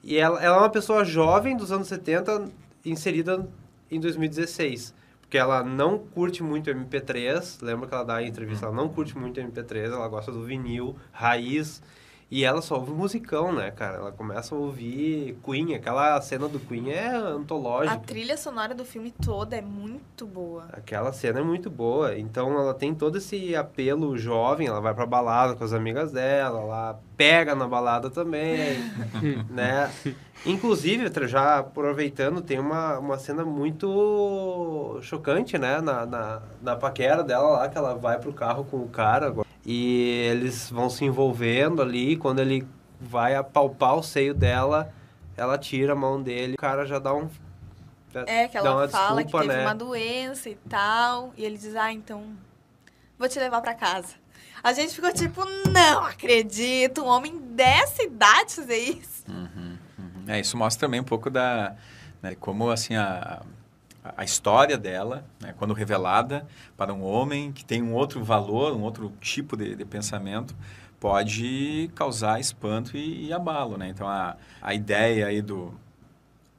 e 0.01 0.17
ela, 0.17 0.41
ela 0.41 0.55
é 0.55 0.59
uma 0.59 0.69
pessoa 0.69 1.03
jovem 1.03 1.57
dos 1.57 1.71
anos 1.71 1.87
70 1.87 2.45
inserida 2.85 3.45
em 3.91 3.99
2016 3.99 4.93
porque 5.35 5.39
ela 5.39 5.63
não 5.63 5.97
curte 5.97 6.43
muito 6.43 6.69
MP3. 6.69 7.57
Lembra 7.61 7.87
que 7.87 7.93
ela 7.95 8.03
dá 8.03 8.15
a 8.17 8.23
entrevista? 8.23 8.67
Ela 8.67 8.75
não 8.75 8.87
curte 8.87 9.17
muito 9.17 9.41
MP3, 9.41 9.91
ela 9.91 10.07
gosta 10.07 10.31
do 10.31 10.43
vinil, 10.43 10.95
raiz. 11.11 11.81
E 12.35 12.43
ela 12.43 12.61
só 12.61 12.75
ouve 12.75 12.91
musicão, 12.91 13.53
né, 13.53 13.71
cara? 13.71 13.95
Ela 13.95 14.11
começa 14.11 14.53
a 14.53 14.57
ouvir 14.57 15.39
Queen. 15.41 15.73
Aquela 15.73 16.19
cena 16.19 16.49
do 16.49 16.59
Queen 16.59 16.91
é 16.91 17.07
antológica. 17.07 17.95
A 17.95 17.97
trilha 17.97 18.35
sonora 18.35 18.75
do 18.75 18.83
filme 18.83 19.09
toda 19.09 19.55
é 19.55 19.61
muito 19.61 20.27
boa. 20.27 20.65
Aquela 20.73 21.13
cena 21.13 21.39
é 21.39 21.41
muito 21.41 21.69
boa. 21.69 22.19
Então 22.19 22.51
ela 22.59 22.73
tem 22.73 22.93
todo 22.93 23.19
esse 23.19 23.55
apelo 23.55 24.17
jovem. 24.17 24.67
Ela 24.67 24.81
vai 24.81 24.93
pra 24.93 25.05
balada 25.05 25.55
com 25.55 25.63
as 25.63 25.71
amigas 25.71 26.11
dela. 26.11 26.59
Ela 26.59 26.99
pega 27.15 27.55
na 27.55 27.69
balada 27.69 28.09
também, 28.09 28.79
né? 29.49 29.89
Inclusive, 30.45 31.09
já 31.29 31.59
aproveitando, 31.59 32.41
tem 32.41 32.59
uma, 32.59 32.99
uma 32.99 33.17
cena 33.17 33.45
muito 33.45 34.99
chocante, 35.01 35.57
né? 35.57 35.79
Na, 35.79 36.05
na, 36.05 36.41
na 36.61 36.75
paquera 36.75 37.23
dela 37.23 37.47
lá, 37.47 37.69
que 37.69 37.77
ela 37.77 37.95
vai 37.95 38.19
pro 38.19 38.33
carro 38.33 38.65
com 38.65 38.81
o 38.81 38.89
cara. 38.89 39.33
E 39.65 40.27
eles 40.29 40.69
vão 40.69 40.89
se 40.89 41.03
envolvendo 41.03 41.81
ali. 41.81 42.15
Quando 42.15 42.39
ele 42.39 42.67
vai 42.99 43.35
apalpar 43.35 43.95
o 43.95 44.03
seio 44.03 44.33
dela, 44.33 44.93
ela 45.35 45.57
tira 45.57 45.93
a 45.93 45.95
mão 45.95 46.21
dele. 46.21 46.53
O 46.53 46.57
cara 46.57 46.85
já 46.85 46.99
dá 46.99 47.13
um. 47.13 47.29
É, 48.27 48.47
que 48.47 48.57
ela 48.57 48.87
fala 48.87 49.23
desculpa, 49.23 49.43
que 49.43 49.49
teve 49.49 49.59
né? 49.59 49.65
uma 49.65 49.75
doença 49.75 50.49
e 50.49 50.55
tal. 50.69 51.33
E 51.35 51.43
ele 51.43 51.57
diz: 51.57 51.75
Ah, 51.75 51.91
então 51.91 52.35
vou 53.17 53.27
te 53.27 53.39
levar 53.39 53.61
para 53.61 53.73
casa. 53.73 54.13
A 54.63 54.71
gente 54.71 54.93
ficou 54.93 55.11
tipo: 55.11 55.43
Não 55.69 56.05
acredito, 56.05 57.01
um 57.01 57.07
homem 57.07 57.37
dessa 57.37 58.03
idade 58.03 58.55
fazer 58.55 58.77
isso. 58.77 59.25
Uhum, 59.27 59.77
uhum. 59.97 60.23
É, 60.27 60.39
isso 60.39 60.55
mostra 60.55 60.87
também 60.87 61.01
um 61.01 61.05
pouco 61.05 61.29
da. 61.29 61.75
Né, 62.21 62.35
como 62.39 62.69
assim 62.69 62.95
a 62.95 63.41
a 64.15 64.23
história 64.23 64.77
dela, 64.77 65.25
né, 65.41 65.53
quando 65.57 65.73
revelada 65.73 66.45
para 66.77 66.93
um 66.93 67.03
homem 67.03 67.51
que 67.51 67.63
tem 67.63 67.81
um 67.81 67.93
outro 67.93 68.23
valor, 68.23 68.75
um 68.75 68.81
outro 68.81 69.11
tipo 69.19 69.55
de, 69.55 69.75
de 69.75 69.85
pensamento, 69.85 70.55
pode 70.99 71.89
causar 71.95 72.39
espanto 72.39 72.97
e, 72.97 73.27
e 73.27 73.33
abalo. 73.33 73.77
Né? 73.77 73.89
Então, 73.89 74.07
a, 74.07 74.35
a 74.61 74.73
ideia 74.73 75.27
aí 75.27 75.41
do, 75.41 75.73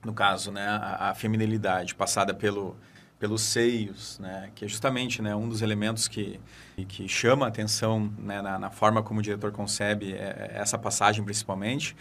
no 0.04 0.12
caso, 0.12 0.50
né, 0.52 0.66
a, 0.66 1.10
a 1.10 1.14
feminilidade 1.14 1.94
passada 1.94 2.32
pelo, 2.32 2.76
pelos 3.18 3.40
seios, 3.40 4.18
né, 4.18 4.50
que 4.54 4.64
é 4.64 4.68
justamente 4.68 5.22
né, 5.22 5.34
um 5.34 5.48
dos 5.48 5.62
elementos 5.62 6.06
que, 6.06 6.38
que 6.86 7.08
chama 7.08 7.46
a 7.46 7.48
atenção 7.48 8.12
né, 8.18 8.42
na, 8.42 8.58
na, 8.58 8.70
forma 8.70 9.02
como 9.02 9.20
o 9.20 9.22
diretor 9.22 9.50
concebe 9.52 10.12
é, 10.12 10.52
é 10.54 10.58
essa 10.58 10.76
passagem, 10.76 11.24
principalmente, 11.24 11.96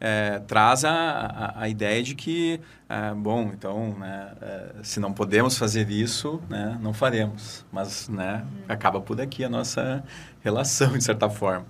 é, 0.00 0.38
traz 0.46 0.84
a, 0.84 1.52
a, 1.56 1.68
ideia 1.68 2.02
de 2.02 2.14
que, 2.14 2.60
é, 2.88 3.12
bom, 3.12 3.50
então, 3.52 3.94
né, 3.98 4.32
é, 4.40 4.72
se 4.82 4.98
não 4.98 5.12
podemos 5.12 5.58
fazer 5.58 5.90
isso, 5.90 6.42
né, 6.48 6.78
não 6.80 6.94
faremos. 6.94 7.66
Mas 7.70 8.08
né, 8.08 8.46
acaba 8.66 9.02
por 9.02 9.20
aqui 9.20 9.44
a 9.44 9.50
nossa 9.50 10.02
relação, 10.42 10.96
de 10.96 11.04
certa 11.04 11.28
forma. 11.28 11.66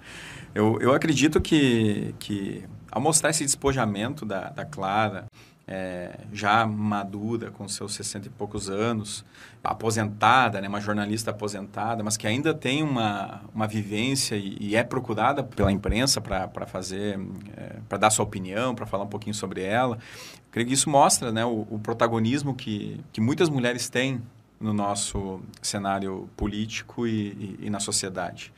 Eu, 0.54 0.78
eu 0.80 0.92
acredito 0.94 1.40
que, 1.40 2.14
que, 2.20 2.64
ao 2.92 3.00
mostrar 3.00 3.30
esse 3.30 3.44
despojamento 3.44 4.24
da, 4.24 4.50
da 4.50 4.64
Clara, 4.64 5.26
é, 5.66 6.20
já 6.32 6.66
madura, 6.66 7.50
com 7.50 7.66
seus 7.66 7.94
60 7.94 8.28
e 8.28 8.30
poucos 8.30 8.68
anos, 8.68 9.24
aposentada, 9.62 10.60
né, 10.60 10.68
uma 10.68 10.80
jornalista 10.80 11.30
aposentada, 11.30 12.02
mas 12.02 12.16
que 12.16 12.26
ainda 12.26 12.52
tem 12.52 12.82
uma, 12.82 13.40
uma 13.54 13.66
vivência 13.66 14.36
e, 14.36 14.56
e 14.60 14.76
é 14.76 14.84
procurada 14.84 15.42
pela 15.42 15.72
imprensa 15.72 16.20
para 16.20 16.66
fazer, 16.66 17.18
é, 17.56 17.76
para 17.88 17.98
dar 17.98 18.10
sua 18.10 18.24
opinião, 18.24 18.74
para 18.74 18.84
falar 18.84 19.04
um 19.04 19.08
pouquinho 19.08 19.34
sobre 19.34 19.62
ela. 19.62 19.98
creio 20.50 20.68
que 20.68 20.74
isso 20.74 20.90
mostra 20.90 21.32
né, 21.32 21.44
o, 21.44 21.66
o 21.70 21.78
protagonismo 21.78 22.54
que, 22.54 23.00
que 23.12 23.20
muitas 23.20 23.48
mulheres 23.48 23.88
têm 23.88 24.20
no 24.60 24.72
nosso 24.72 25.40
cenário 25.62 26.28
político 26.36 27.06
e, 27.06 27.10
e, 27.10 27.58
e 27.62 27.70
na 27.70 27.80
sociedade. 27.80 28.52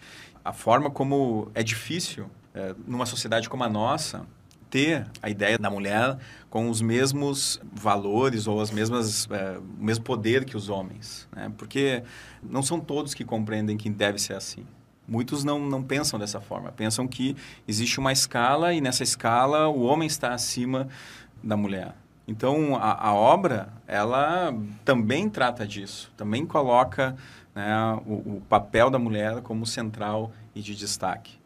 A 0.44 0.52
forma 0.52 0.90
como 0.90 1.50
é 1.54 1.62
difícil, 1.62 2.30
é, 2.54 2.74
numa 2.86 3.06
sociedade 3.06 3.48
como 3.48 3.64
a 3.64 3.68
nossa, 3.68 4.26
ter 4.70 5.06
a 5.22 5.30
ideia 5.30 5.58
da 5.58 5.70
mulher 5.70 6.18
com 6.56 6.70
os 6.70 6.80
mesmos 6.80 7.60
valores 7.70 8.46
ou 8.46 8.62
as 8.62 8.70
mesmas 8.70 9.28
é, 9.30 9.58
o 9.58 9.84
mesmo 9.84 10.02
poder 10.02 10.46
que 10.46 10.56
os 10.56 10.70
homens, 10.70 11.28
né? 11.36 11.52
porque 11.54 12.02
não 12.42 12.62
são 12.62 12.80
todos 12.80 13.12
que 13.12 13.26
compreendem 13.26 13.76
que 13.76 13.90
deve 13.90 14.18
ser 14.18 14.32
assim. 14.32 14.66
Muitos 15.06 15.44
não, 15.44 15.60
não 15.60 15.82
pensam 15.82 16.18
dessa 16.18 16.40
forma, 16.40 16.72
pensam 16.72 17.06
que 17.06 17.36
existe 17.68 18.00
uma 18.00 18.10
escala 18.10 18.72
e 18.72 18.80
nessa 18.80 19.02
escala 19.02 19.68
o 19.68 19.82
homem 19.82 20.06
está 20.06 20.32
acima 20.32 20.88
da 21.44 21.58
mulher. 21.58 21.94
Então 22.26 22.74
a, 22.76 23.08
a 23.08 23.12
obra 23.12 23.68
ela 23.86 24.50
também 24.82 25.28
trata 25.28 25.66
disso, 25.66 26.10
também 26.16 26.46
coloca 26.46 27.14
né, 27.54 28.00
o, 28.06 28.36
o 28.36 28.42
papel 28.48 28.88
da 28.88 28.98
mulher 28.98 29.42
como 29.42 29.66
central 29.66 30.32
e 30.54 30.62
de 30.62 30.74
destaque. 30.74 31.38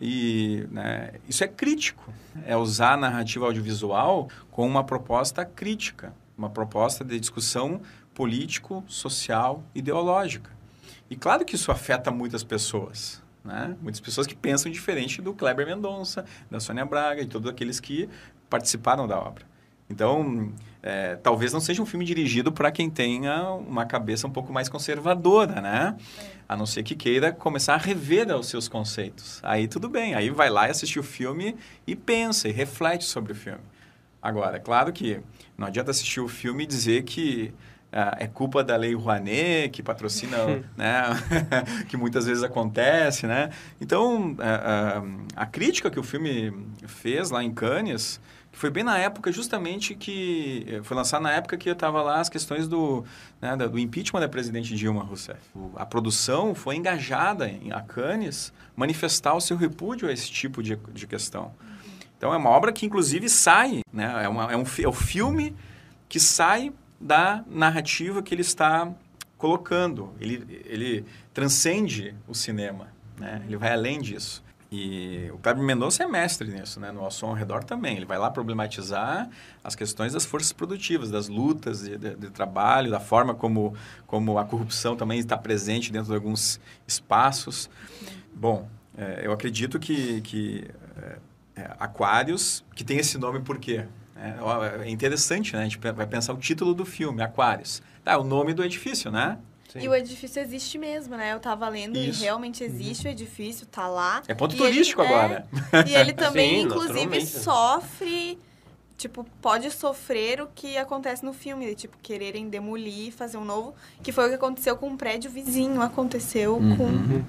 E 0.00 0.66
né, 0.70 1.14
isso 1.28 1.42
é 1.42 1.48
crítico, 1.48 2.12
é 2.46 2.56
usar 2.56 2.92
a 2.92 2.96
narrativa 2.96 3.46
audiovisual 3.46 4.28
com 4.50 4.66
uma 4.66 4.84
proposta 4.84 5.44
crítica, 5.44 6.12
uma 6.36 6.48
proposta 6.48 7.04
de 7.04 7.18
discussão 7.18 7.80
político, 8.14 8.84
social, 8.86 9.62
ideológica. 9.74 10.50
E 11.10 11.16
claro 11.16 11.44
que 11.44 11.54
isso 11.54 11.72
afeta 11.72 12.10
muitas 12.10 12.44
pessoas, 12.44 13.22
né? 13.44 13.76
Muitas 13.80 14.00
pessoas 14.00 14.26
que 14.26 14.36
pensam 14.36 14.70
diferente 14.70 15.22
do 15.22 15.32
Kleber 15.32 15.66
Mendonça, 15.66 16.24
da 16.50 16.60
Sônia 16.60 16.84
Braga 16.84 17.22
e 17.22 17.26
todos 17.26 17.50
aqueles 17.50 17.80
que 17.80 18.08
participaram 18.48 19.06
da 19.06 19.18
obra. 19.18 19.44
Então, 19.88 20.52
é, 20.82 21.16
talvez 21.16 21.52
não 21.52 21.60
seja 21.60 21.82
um 21.82 21.86
filme 21.86 22.04
dirigido 22.04 22.52
para 22.52 22.70
quem 22.70 22.88
tenha 22.88 23.50
uma 23.50 23.84
cabeça 23.84 24.26
um 24.26 24.30
pouco 24.30 24.52
mais 24.52 24.68
conservadora, 24.68 25.60
né? 25.60 25.96
É. 26.18 26.24
A 26.48 26.56
não 26.56 26.66
ser 26.66 26.82
que 26.82 26.94
queira 26.94 27.32
começar 27.32 27.74
a 27.74 27.78
rever 27.78 28.28
os 28.34 28.46
seus 28.46 28.68
conceitos. 28.68 29.40
Aí 29.42 29.66
tudo 29.66 29.88
bem, 29.88 30.14
aí 30.14 30.30
vai 30.30 30.48
lá 30.48 30.68
e 30.68 30.70
assiste 30.70 30.98
o 30.98 31.02
filme 31.02 31.56
e 31.86 31.96
pensa 31.96 32.48
e 32.48 32.52
reflete 32.52 33.04
sobre 33.04 33.32
o 33.32 33.34
filme. 33.34 33.60
Agora, 34.22 34.56
é 34.56 34.60
claro 34.60 34.92
que 34.92 35.20
não 35.56 35.66
adianta 35.66 35.90
assistir 35.90 36.20
o 36.20 36.28
filme 36.28 36.64
e 36.64 36.66
dizer 36.66 37.02
que 37.02 37.52
uh, 37.92 38.16
é 38.18 38.26
culpa 38.26 38.62
da 38.62 38.76
Lei 38.76 38.94
Rouanet, 38.94 39.70
que 39.70 39.82
patrocina, 39.82 40.36
né? 40.76 41.04
que 41.88 41.96
muitas 41.96 42.26
vezes 42.26 42.42
acontece, 42.42 43.26
né? 43.26 43.50
Então, 43.80 44.32
uh, 44.32 44.34
uh, 44.34 45.26
a 45.36 45.46
crítica 45.46 45.90
que 45.90 45.98
o 45.98 46.02
filme 46.02 46.52
fez 46.86 47.30
lá 47.30 47.42
em 47.42 47.52
Cannes 47.52 48.20
foi 48.52 48.70
bem 48.70 48.82
na 48.82 48.98
época 48.98 49.30
justamente 49.30 49.94
que 49.94 50.66
eh, 50.68 50.80
foi 50.82 50.96
lançado 50.96 51.22
na 51.22 51.32
época 51.32 51.56
que 51.56 51.68
estava 51.68 52.02
lá 52.02 52.20
as 52.20 52.28
questões 52.28 52.66
do, 52.66 53.04
né, 53.40 53.56
do 53.56 53.78
impeachment 53.78 54.20
da 54.20 54.28
presidente 54.28 54.74
Dilma 54.74 55.02
Rousseff. 55.02 55.40
A 55.76 55.86
produção 55.86 56.54
foi 56.54 56.76
engajada 56.76 57.48
em 57.48 57.70
Cannes 57.86 58.52
manifestar 58.74 59.34
o 59.34 59.40
seu 59.40 59.56
repúdio 59.56 60.08
a 60.08 60.12
esse 60.12 60.30
tipo 60.30 60.62
de, 60.62 60.76
de 60.92 61.06
questão. 61.06 61.52
Então 62.16 62.34
é 62.34 62.36
uma 62.36 62.50
obra 62.50 62.72
que 62.72 62.84
inclusive 62.84 63.28
sai, 63.28 63.82
né, 63.92 64.24
é, 64.24 64.28
uma, 64.28 64.52
é 64.52 64.56
um 64.56 64.64
é 64.82 64.88
o 64.88 64.92
filme 64.92 65.54
que 66.08 66.18
sai 66.18 66.72
da 67.00 67.44
narrativa 67.46 68.22
que 68.22 68.34
ele 68.34 68.42
está 68.42 68.92
colocando. 69.36 70.12
Ele, 70.20 70.62
ele 70.64 71.04
transcende 71.32 72.14
o 72.26 72.34
cinema, 72.34 72.88
né? 73.16 73.42
Ele 73.46 73.56
vai 73.56 73.72
além 73.72 74.00
disso. 74.00 74.42
E 74.70 75.30
o 75.32 75.38
Cleber 75.38 75.62
Mendonça 75.62 76.02
é 76.02 76.06
mestre 76.06 76.48
nisso, 76.48 76.78
né? 76.78 76.92
No 76.92 77.02
Ao 77.02 77.10
Som 77.10 77.28
ao 77.28 77.34
Redor 77.34 77.64
também. 77.64 77.96
Ele 77.96 78.04
vai 78.04 78.18
lá 78.18 78.30
problematizar 78.30 79.28
as 79.64 79.74
questões 79.74 80.12
das 80.12 80.26
forças 80.26 80.52
produtivas, 80.52 81.10
das 81.10 81.26
lutas 81.26 81.80
de, 81.80 81.96
de, 81.96 82.14
de 82.14 82.30
trabalho, 82.30 82.90
da 82.90 83.00
forma 83.00 83.34
como, 83.34 83.74
como 84.06 84.38
a 84.38 84.44
corrupção 84.44 84.94
também 84.94 85.18
está 85.18 85.38
presente 85.38 85.90
dentro 85.90 86.08
de 86.08 86.14
alguns 86.14 86.60
espaços. 86.86 87.70
Bom, 88.34 88.68
é, 88.96 89.22
eu 89.24 89.32
acredito 89.32 89.78
que, 89.78 90.20
que 90.20 90.66
é, 91.00 91.18
é, 91.56 91.70
Aquários, 91.78 92.62
que 92.74 92.84
tem 92.84 92.98
esse 92.98 93.16
nome 93.16 93.40
por 93.40 93.58
quê? 93.58 93.86
É, 94.14 94.82
é 94.84 94.90
interessante, 94.90 95.54
né? 95.54 95.62
A 95.62 95.64
gente 95.64 95.78
vai 95.78 96.06
pensar 96.06 96.34
o 96.34 96.36
título 96.36 96.74
do 96.74 96.84
filme, 96.84 97.22
Aquários. 97.22 97.80
Tá, 98.04 98.18
o 98.18 98.24
nome 98.24 98.52
do 98.52 98.62
edifício, 98.62 99.10
né? 99.10 99.38
Sim. 99.68 99.80
E 99.80 99.88
o 99.88 99.94
edifício 99.94 100.40
existe 100.40 100.78
mesmo, 100.78 101.16
né? 101.16 101.34
Eu 101.34 101.40
tava 101.40 101.68
lendo 101.68 101.98
Isso. 101.98 102.22
e 102.22 102.24
realmente 102.24 102.64
existe 102.64 103.04
uhum. 103.04 103.10
o 103.10 103.12
edifício, 103.12 103.66
tá 103.66 103.86
lá. 103.86 104.22
É 104.26 104.34
ponto 104.34 104.56
turístico 104.56 105.02
ele, 105.02 105.12
agora. 105.12 105.46
É, 105.72 105.90
e 105.90 105.94
ele 105.94 106.12
também, 106.14 106.60
Sim, 106.60 106.66
inclusive, 106.66 107.26
sofre 107.26 108.38
tipo, 108.98 109.24
pode 109.40 109.70
sofrer 109.70 110.40
o 110.40 110.48
que 110.52 110.76
acontece 110.76 111.24
no 111.24 111.32
filme, 111.32 111.72
tipo, 111.76 111.96
quererem 112.02 112.48
demolir, 112.48 113.12
fazer 113.12 113.38
um 113.38 113.44
novo, 113.44 113.72
que 114.02 114.10
foi 114.10 114.26
o 114.26 114.28
que 114.28 114.34
aconteceu 114.34 114.76
com 114.76 114.88
um 114.88 114.96
prédio 114.96 115.30
vizinho, 115.30 115.80
aconteceu 115.80 116.56
uhum. 116.56 116.76
com... 116.76 117.24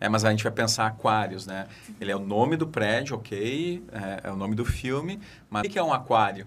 É, 0.00 0.08
mas 0.08 0.24
a 0.24 0.30
gente 0.32 0.42
vai 0.42 0.50
pensar 0.50 0.88
aquários, 0.88 1.46
né? 1.46 1.68
Ele 2.00 2.10
é 2.10 2.16
o 2.16 2.18
nome 2.18 2.56
do 2.56 2.66
prédio, 2.66 3.14
ok, 3.14 3.84
é, 3.92 4.28
é 4.28 4.32
o 4.32 4.36
nome 4.36 4.56
do 4.56 4.64
filme, 4.64 5.20
mas 5.48 5.64
o 5.64 5.70
que 5.70 5.78
é 5.78 5.82
um 5.82 5.92
aquário? 5.92 6.44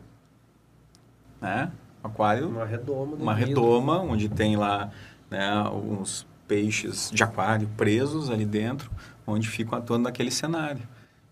Né? 1.40 1.72
Um 2.04 2.08
aquário... 2.08 2.50
Uma 2.50 2.66
redoma. 2.66 3.16
Uma 3.16 3.34
redoma, 3.34 4.02
onde 4.02 4.28
tem 4.28 4.58
lá 4.58 4.92
né, 5.30 5.62
uns 5.70 6.28
peixes 6.48 7.10
de 7.12 7.24
aquário 7.24 7.68
presos 7.76 8.30
ali 8.30 8.46
dentro, 8.46 8.92
onde 9.26 9.48
ficam 9.48 9.78
atuando 9.78 10.04
naquele 10.04 10.32
cenário. 10.32 10.88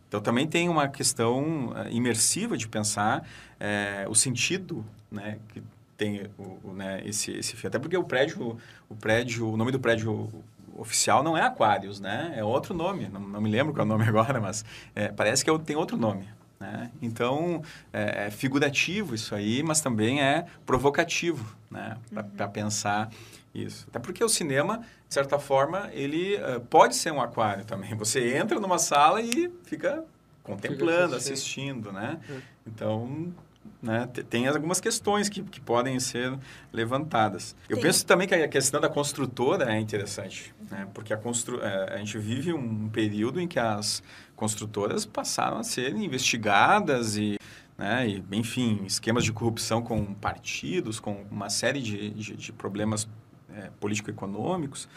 Então 0.08 0.22
também 0.22 0.48
tem 0.48 0.70
uma 0.70 0.88
questão 0.88 1.70
uh, 1.70 1.90
imersiva 1.90 2.56
de 2.56 2.68
pensar 2.68 3.22
uh, 3.22 4.10
o 4.10 4.16
sentido 4.16 4.86
né, 5.12 5.40
que 5.50 5.64
tem 5.98 6.30
o, 6.38 6.60
o, 6.64 6.74
né, 6.74 7.02
esse, 7.06 7.32
esse 7.32 7.54
filme. 7.56 7.68
Até 7.68 7.80
porque 7.80 7.98
o 7.98 8.04
prédio, 8.04 8.58
o 8.90 8.96
prédio, 8.96 9.50
o 9.50 9.58
nome 9.58 9.72
do 9.72 9.80
prédio 9.80 10.30
oficial 10.78 11.24
não 11.24 11.38
é 11.38 11.42
Aquários, 11.42 12.00
né? 12.00 12.34
É 12.36 12.44
outro 12.44 12.74
nome. 12.74 13.08
Não, 13.08 13.20
não 13.20 13.42
me 13.42 13.50
lembro 13.50 13.74
qual 13.74 13.84
é 13.84 13.86
o 13.86 13.90
nome 13.90 14.06
agora, 14.08 14.40
mas 14.40 14.66
é, 14.96 15.08
parece 15.10 15.44
que 15.44 15.50
é, 15.50 15.58
tem 15.60 15.76
outro 15.76 15.98
nome. 15.98 16.28
Né? 16.64 16.90
Então, 17.02 17.62
é, 17.92 18.28
é, 18.28 18.32
figurativo 18.32 19.14
isso 19.14 19.36
aí, 19.36 19.62
mas 19.62 19.82
também 19.82 20.22
é 20.22 20.46
provocativo 20.66 21.46
né? 21.70 21.98
para 22.10 22.46
uhum. 22.46 22.52
pensar 22.54 23.12
isso. 23.54 23.86
Até 23.90 24.00
porque 24.00 24.24
o 24.24 24.30
cinema, 24.30 24.78
de 24.78 25.14
certa 25.14 25.38
forma, 25.38 25.90
ele 25.92 26.38
uh, 26.38 26.62
pode 26.62 26.96
ser 26.96 27.12
um 27.12 27.22
aquário 27.22 27.66
também. 27.66 27.94
Você 27.96 28.38
entra 28.38 28.62
numa 28.62 28.80
sala 28.80 29.22
e 29.22 29.52
fica 29.66 30.06
contemplando, 30.42 31.16
fica 31.16 31.18
assistindo. 31.18 31.90
assistindo, 31.90 31.92
né? 31.92 32.20
É. 32.30 32.38
Então, 32.66 33.34
né, 33.82 34.08
tem 34.30 34.48
algumas 34.48 34.80
questões 34.80 35.28
que, 35.28 35.42
que 35.44 35.60
podem 35.60 36.00
ser 36.00 36.38
levantadas. 36.72 37.56
Eu 37.68 37.80
penso 37.80 38.06
também 38.06 38.28
que 38.28 38.34
a 38.34 38.48
questão 38.48 38.80
da 38.80 38.90
construtora 38.90 39.74
é 39.74 39.80
interessante, 39.80 40.54
né? 40.72 40.88
porque 40.94 41.14
a, 41.14 41.18
constru 41.18 41.62
é, 41.62 41.94
a 41.94 41.98
gente 41.98 42.18
vive 42.18 42.54
um 42.54 42.90
período 42.90 43.42
em 43.42 43.48
que 43.48 43.60
as 43.60 44.02
construtoras 44.36 45.06
passaram 45.06 45.58
a 45.58 45.64
ser 45.64 45.96
investigadas 45.96 47.18
e 47.18 47.38
né? 47.78 48.08
E, 48.08 48.24
enfim, 48.32 48.84
esquemas 48.86 49.24
de 49.24 49.34
corrupção 49.34 49.82
com 49.82 50.14
partidos, 50.14 51.00
com 51.00 51.26
uma 51.32 51.50
série 51.50 51.82
de, 51.82 52.12
de, 52.12 52.36
de 52.36 52.54
problemas 52.54 53.08
é, 53.56 53.70
político-econômicos. 53.80 54.88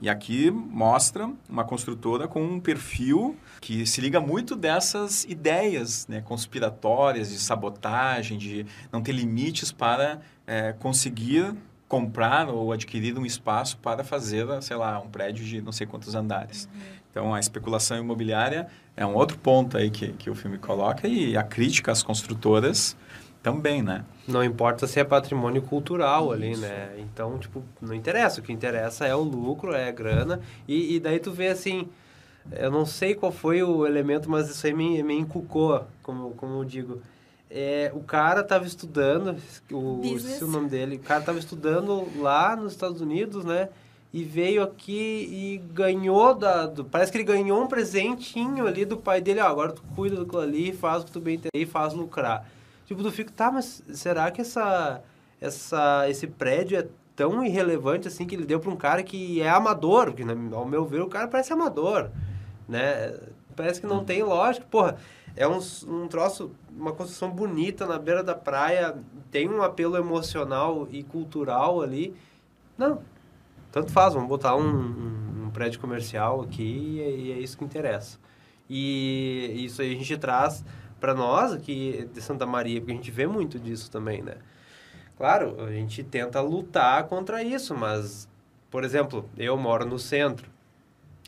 E 0.00 0.08
aqui 0.08 0.50
mostra 0.50 1.30
uma 1.48 1.64
construtora 1.64 2.26
com 2.26 2.42
um 2.42 2.58
perfil 2.58 3.36
que 3.60 3.86
se 3.86 4.00
liga 4.00 4.20
muito 4.20 4.56
dessas 4.56 5.24
ideias 5.24 6.06
né, 6.08 6.20
conspiratórias, 6.22 7.30
de 7.30 7.38
sabotagem, 7.38 8.38
de 8.38 8.66
não 8.90 9.02
ter 9.02 9.12
limites 9.12 9.70
para 9.70 10.20
é, 10.46 10.72
conseguir 10.72 11.54
comprar 11.86 12.48
ou 12.48 12.72
adquirir 12.72 13.18
um 13.18 13.26
espaço 13.26 13.76
para 13.76 14.02
fazer, 14.02 14.46
sei 14.62 14.76
lá, 14.76 14.98
um 14.98 15.08
prédio 15.08 15.44
de 15.44 15.60
não 15.60 15.72
sei 15.72 15.86
quantos 15.86 16.14
andares. 16.14 16.66
Uhum. 16.72 16.80
Então, 17.10 17.34
a 17.34 17.38
especulação 17.38 17.98
imobiliária 17.98 18.66
é 18.96 19.04
um 19.04 19.14
outro 19.14 19.36
ponto 19.38 19.76
aí 19.76 19.90
que, 19.90 20.08
que 20.14 20.30
o 20.30 20.34
filme 20.34 20.56
coloca 20.56 21.06
e 21.06 21.36
a 21.36 21.42
crítica 21.42 21.92
às 21.92 22.02
construtoras 22.02 22.96
também, 23.42 23.82
né? 23.82 24.04
Não 24.26 24.42
importa 24.42 24.86
se 24.86 25.00
é 25.00 25.04
patrimônio 25.04 25.62
cultural 25.62 26.24
Isso. 26.24 26.32
ali, 26.32 26.56
né? 26.56 26.94
Então, 26.98 27.38
tipo, 27.38 27.62
não 27.80 27.94
interessa. 27.94 28.40
O 28.40 28.42
que 28.42 28.52
interessa 28.52 29.06
é 29.06 29.14
o 29.14 29.22
lucro, 29.22 29.72
é 29.74 29.88
a 29.88 29.92
grana. 29.92 30.40
E, 30.68 30.94
e 30.94 31.00
daí 31.00 31.18
tu 31.18 31.32
vê 31.32 31.48
assim, 31.48 31.88
eu 32.52 32.70
não 32.70 32.86
sei 32.86 33.14
qual 33.14 33.32
foi 33.32 33.62
o 33.62 33.86
elemento, 33.86 34.30
mas 34.30 34.48
isso 34.48 34.66
aí 34.66 34.72
me, 34.72 35.02
me 35.02 35.18
encucou, 35.18 35.84
como, 36.02 36.30
como 36.32 36.60
eu 36.60 36.64
digo. 36.64 37.02
É, 37.50 37.90
o 37.94 38.00
cara 38.00 38.40
estava 38.40 38.64
estudando, 38.64 39.36
o, 39.70 40.00
o 40.40 40.46
nome 40.46 40.68
dele, 40.70 40.96
o 40.96 41.00
cara 41.00 41.20
estava 41.20 41.38
estudando 41.38 42.08
lá 42.18 42.56
nos 42.56 42.72
Estados 42.72 43.00
Unidos, 43.00 43.44
né? 43.44 43.68
E 44.12 44.24
veio 44.24 44.62
aqui 44.62 45.28
e 45.30 45.62
ganhou 45.72 46.34
da. 46.34 46.66
Do, 46.66 46.84
parece 46.84 47.10
que 47.10 47.16
ele 47.16 47.24
ganhou 47.24 47.62
um 47.62 47.66
presentinho 47.66 48.66
ali 48.66 48.84
do 48.84 48.96
pai 48.96 49.22
dele. 49.22 49.40
Ó, 49.40 49.46
agora 49.46 49.72
tu 49.72 49.82
cuida 49.94 50.22
do 50.22 50.38
ali, 50.38 50.72
faz 50.72 51.02
o 51.02 51.06
que 51.06 51.12
tu 51.12 51.20
bem 51.20 51.36
entender 51.36 51.62
e 51.62 51.66
faz 51.66 51.94
lucrar. 51.94 52.46
Tipo, 52.86 53.02
tu 53.02 53.10
fica, 53.10 53.32
tá, 53.34 53.50
mas 53.50 53.82
será 53.92 54.30
que 54.30 54.40
essa, 54.40 55.02
essa, 55.40 56.08
esse 56.08 56.26
prédio 56.26 56.78
é 56.78 56.86
tão 57.14 57.44
irrelevante 57.44 58.08
assim 58.08 58.26
que 58.26 58.34
ele 58.34 58.44
deu 58.44 58.58
para 58.60 58.70
um 58.70 58.76
cara 58.76 59.02
que 59.02 59.40
é 59.40 59.48
amador? 59.48 60.06
Porque, 60.06 60.24
ao 60.54 60.66
meu 60.66 60.84
ver, 60.84 61.02
o 61.02 61.08
cara 61.08 61.28
parece 61.28 61.52
amador, 61.52 62.10
né? 62.68 63.14
Parece 63.54 63.80
que 63.80 63.86
não 63.86 64.00
hum. 64.00 64.04
tem 64.04 64.22
lógica. 64.22 64.66
Porra, 64.70 64.96
é 65.36 65.46
um, 65.46 65.58
um 65.86 66.08
troço, 66.08 66.50
uma 66.70 66.92
construção 66.92 67.30
bonita 67.30 67.86
na 67.86 67.98
beira 67.98 68.22
da 68.22 68.34
praia, 68.34 68.96
tem 69.30 69.48
um 69.48 69.62
apelo 69.62 69.96
emocional 69.96 70.86
e 70.90 71.02
cultural 71.02 71.80
ali. 71.80 72.14
Não, 72.76 73.02
tanto 73.70 73.92
faz, 73.92 74.14
vamos 74.14 74.28
botar 74.28 74.54
um, 74.56 74.62
um, 74.62 75.44
um 75.46 75.50
prédio 75.50 75.80
comercial 75.80 76.42
aqui 76.42 76.62
e 76.62 77.00
é, 77.00 77.10
e 77.10 77.32
é 77.32 77.38
isso 77.38 77.56
que 77.56 77.64
interessa. 77.64 78.18
E 78.68 79.64
isso 79.64 79.82
aí 79.82 79.92
a 79.94 79.96
gente 79.96 80.16
traz 80.16 80.64
para 81.02 81.14
nós 81.14 81.52
aqui 81.52 82.08
de 82.14 82.20
Santa 82.22 82.46
Maria, 82.46 82.80
porque 82.80 82.92
a 82.92 82.94
gente 82.94 83.10
vê 83.10 83.26
muito 83.26 83.58
disso 83.58 83.90
também, 83.90 84.22
né? 84.22 84.36
Claro, 85.18 85.56
a 85.64 85.72
gente 85.72 86.04
tenta 86.04 86.40
lutar 86.40 87.08
contra 87.08 87.42
isso, 87.42 87.74
mas, 87.74 88.28
por 88.70 88.84
exemplo, 88.84 89.28
eu 89.36 89.56
moro 89.56 89.84
no 89.84 89.98
centro. 89.98 90.48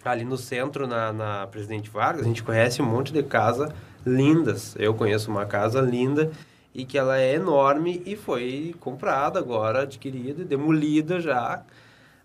Ali 0.04 0.24
no 0.24 0.36
centro, 0.36 0.86
na, 0.86 1.12
na 1.12 1.46
Presidente 1.48 1.90
Vargas, 1.90 2.22
a 2.22 2.28
gente 2.28 2.44
conhece 2.44 2.80
um 2.80 2.86
monte 2.86 3.12
de 3.12 3.22
casa 3.24 3.74
lindas. 4.06 4.76
Eu 4.78 4.94
conheço 4.94 5.28
uma 5.28 5.44
casa 5.44 5.80
linda 5.80 6.30
e 6.72 6.84
que 6.84 6.96
ela 6.96 7.18
é 7.18 7.34
enorme 7.34 8.00
e 8.06 8.14
foi 8.14 8.76
comprada 8.78 9.40
agora, 9.40 9.82
adquirida 9.82 10.42
e 10.42 10.44
demolida 10.44 11.20
já 11.20 11.64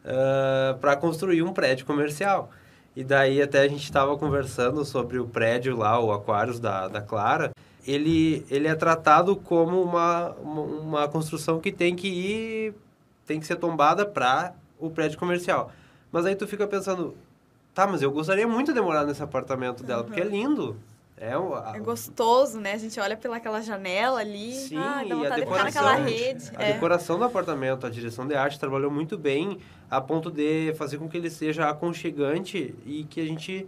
uh, 0.06 0.78
para 0.78 0.96
construir 0.96 1.42
um 1.42 1.52
prédio 1.52 1.84
comercial. 1.84 2.52
E 2.96 3.04
daí 3.04 3.42
até 3.42 3.62
a 3.62 3.68
gente 3.68 3.84
estava 3.84 4.18
conversando 4.18 4.84
sobre 4.84 5.20
o 5.20 5.28
prédio 5.28 5.78
lá, 5.78 6.00
o 6.00 6.12
Aquários 6.12 6.60
da, 6.60 6.88
da 6.88 7.02
Clara. 7.02 7.52
Ele, 7.88 8.46
ele 8.50 8.68
é 8.68 8.76
tratado 8.76 9.36
como 9.36 9.82
uma, 9.82 10.32
uma, 10.42 11.08
construção 11.08 11.60
que 11.60 11.72
tem 11.72 11.96
que 11.96 12.08
ir, 12.08 12.74
tem 13.26 13.40
que 13.40 13.48
ser 13.48 13.56
tombada 13.56 14.06
para 14.06 14.54
o 14.78 14.90
prédio 14.90 15.18
comercial. 15.18 15.72
Mas 16.12 16.26
aí 16.26 16.36
tu 16.36 16.48
fica 16.48 16.68
pensando, 16.68 17.16
tá, 17.74 17.88
mas 17.88 18.02
eu 18.02 18.12
gostaria 18.12 18.48
muito 18.48 18.74
de 18.74 18.82
morar 18.82 19.06
nesse 19.06 19.24
apartamento 19.24 19.84
dela, 19.84 20.02
uhum. 20.02 20.08
porque 20.08 20.22
é 20.22 20.26
lindo. 20.26 20.76
É, 21.20 21.38
um, 21.38 21.54
a... 21.54 21.74
é 21.76 21.80
gostoso, 21.80 22.60
né? 22.60 22.74
A 22.74 22.78
gente 22.78 22.98
olha 22.98 23.18
pelaquela 23.18 23.62
janela 23.62 24.22
ali. 24.22 24.54
Sim, 24.54 24.78
ah, 24.78 25.04
dá 25.08 25.16
vontade 25.16 25.42
de 25.42 25.48
ficar 25.48 25.64
naquela 25.66 25.96
rede. 25.96 26.52
A 26.56 26.64
é. 26.64 26.74
decoração 26.74 27.20
do 27.20 27.26
apartamento, 27.26 27.86
a 27.86 27.90
direção 27.90 28.26
de 28.26 28.36
arte 28.36 28.58
trabalhou 28.58 28.90
muito 28.90 29.18
bem 29.18 29.60
a 29.92 30.00
ponto 30.00 30.32
de 30.32 30.74
fazer 30.78 30.98
com 30.98 31.10
que 31.10 31.18
ele 31.18 31.30
seja 31.30 31.70
aconchegante 31.70 32.74
e 32.86 33.04
que 33.04 33.20
a 33.20 33.26
gente 33.26 33.68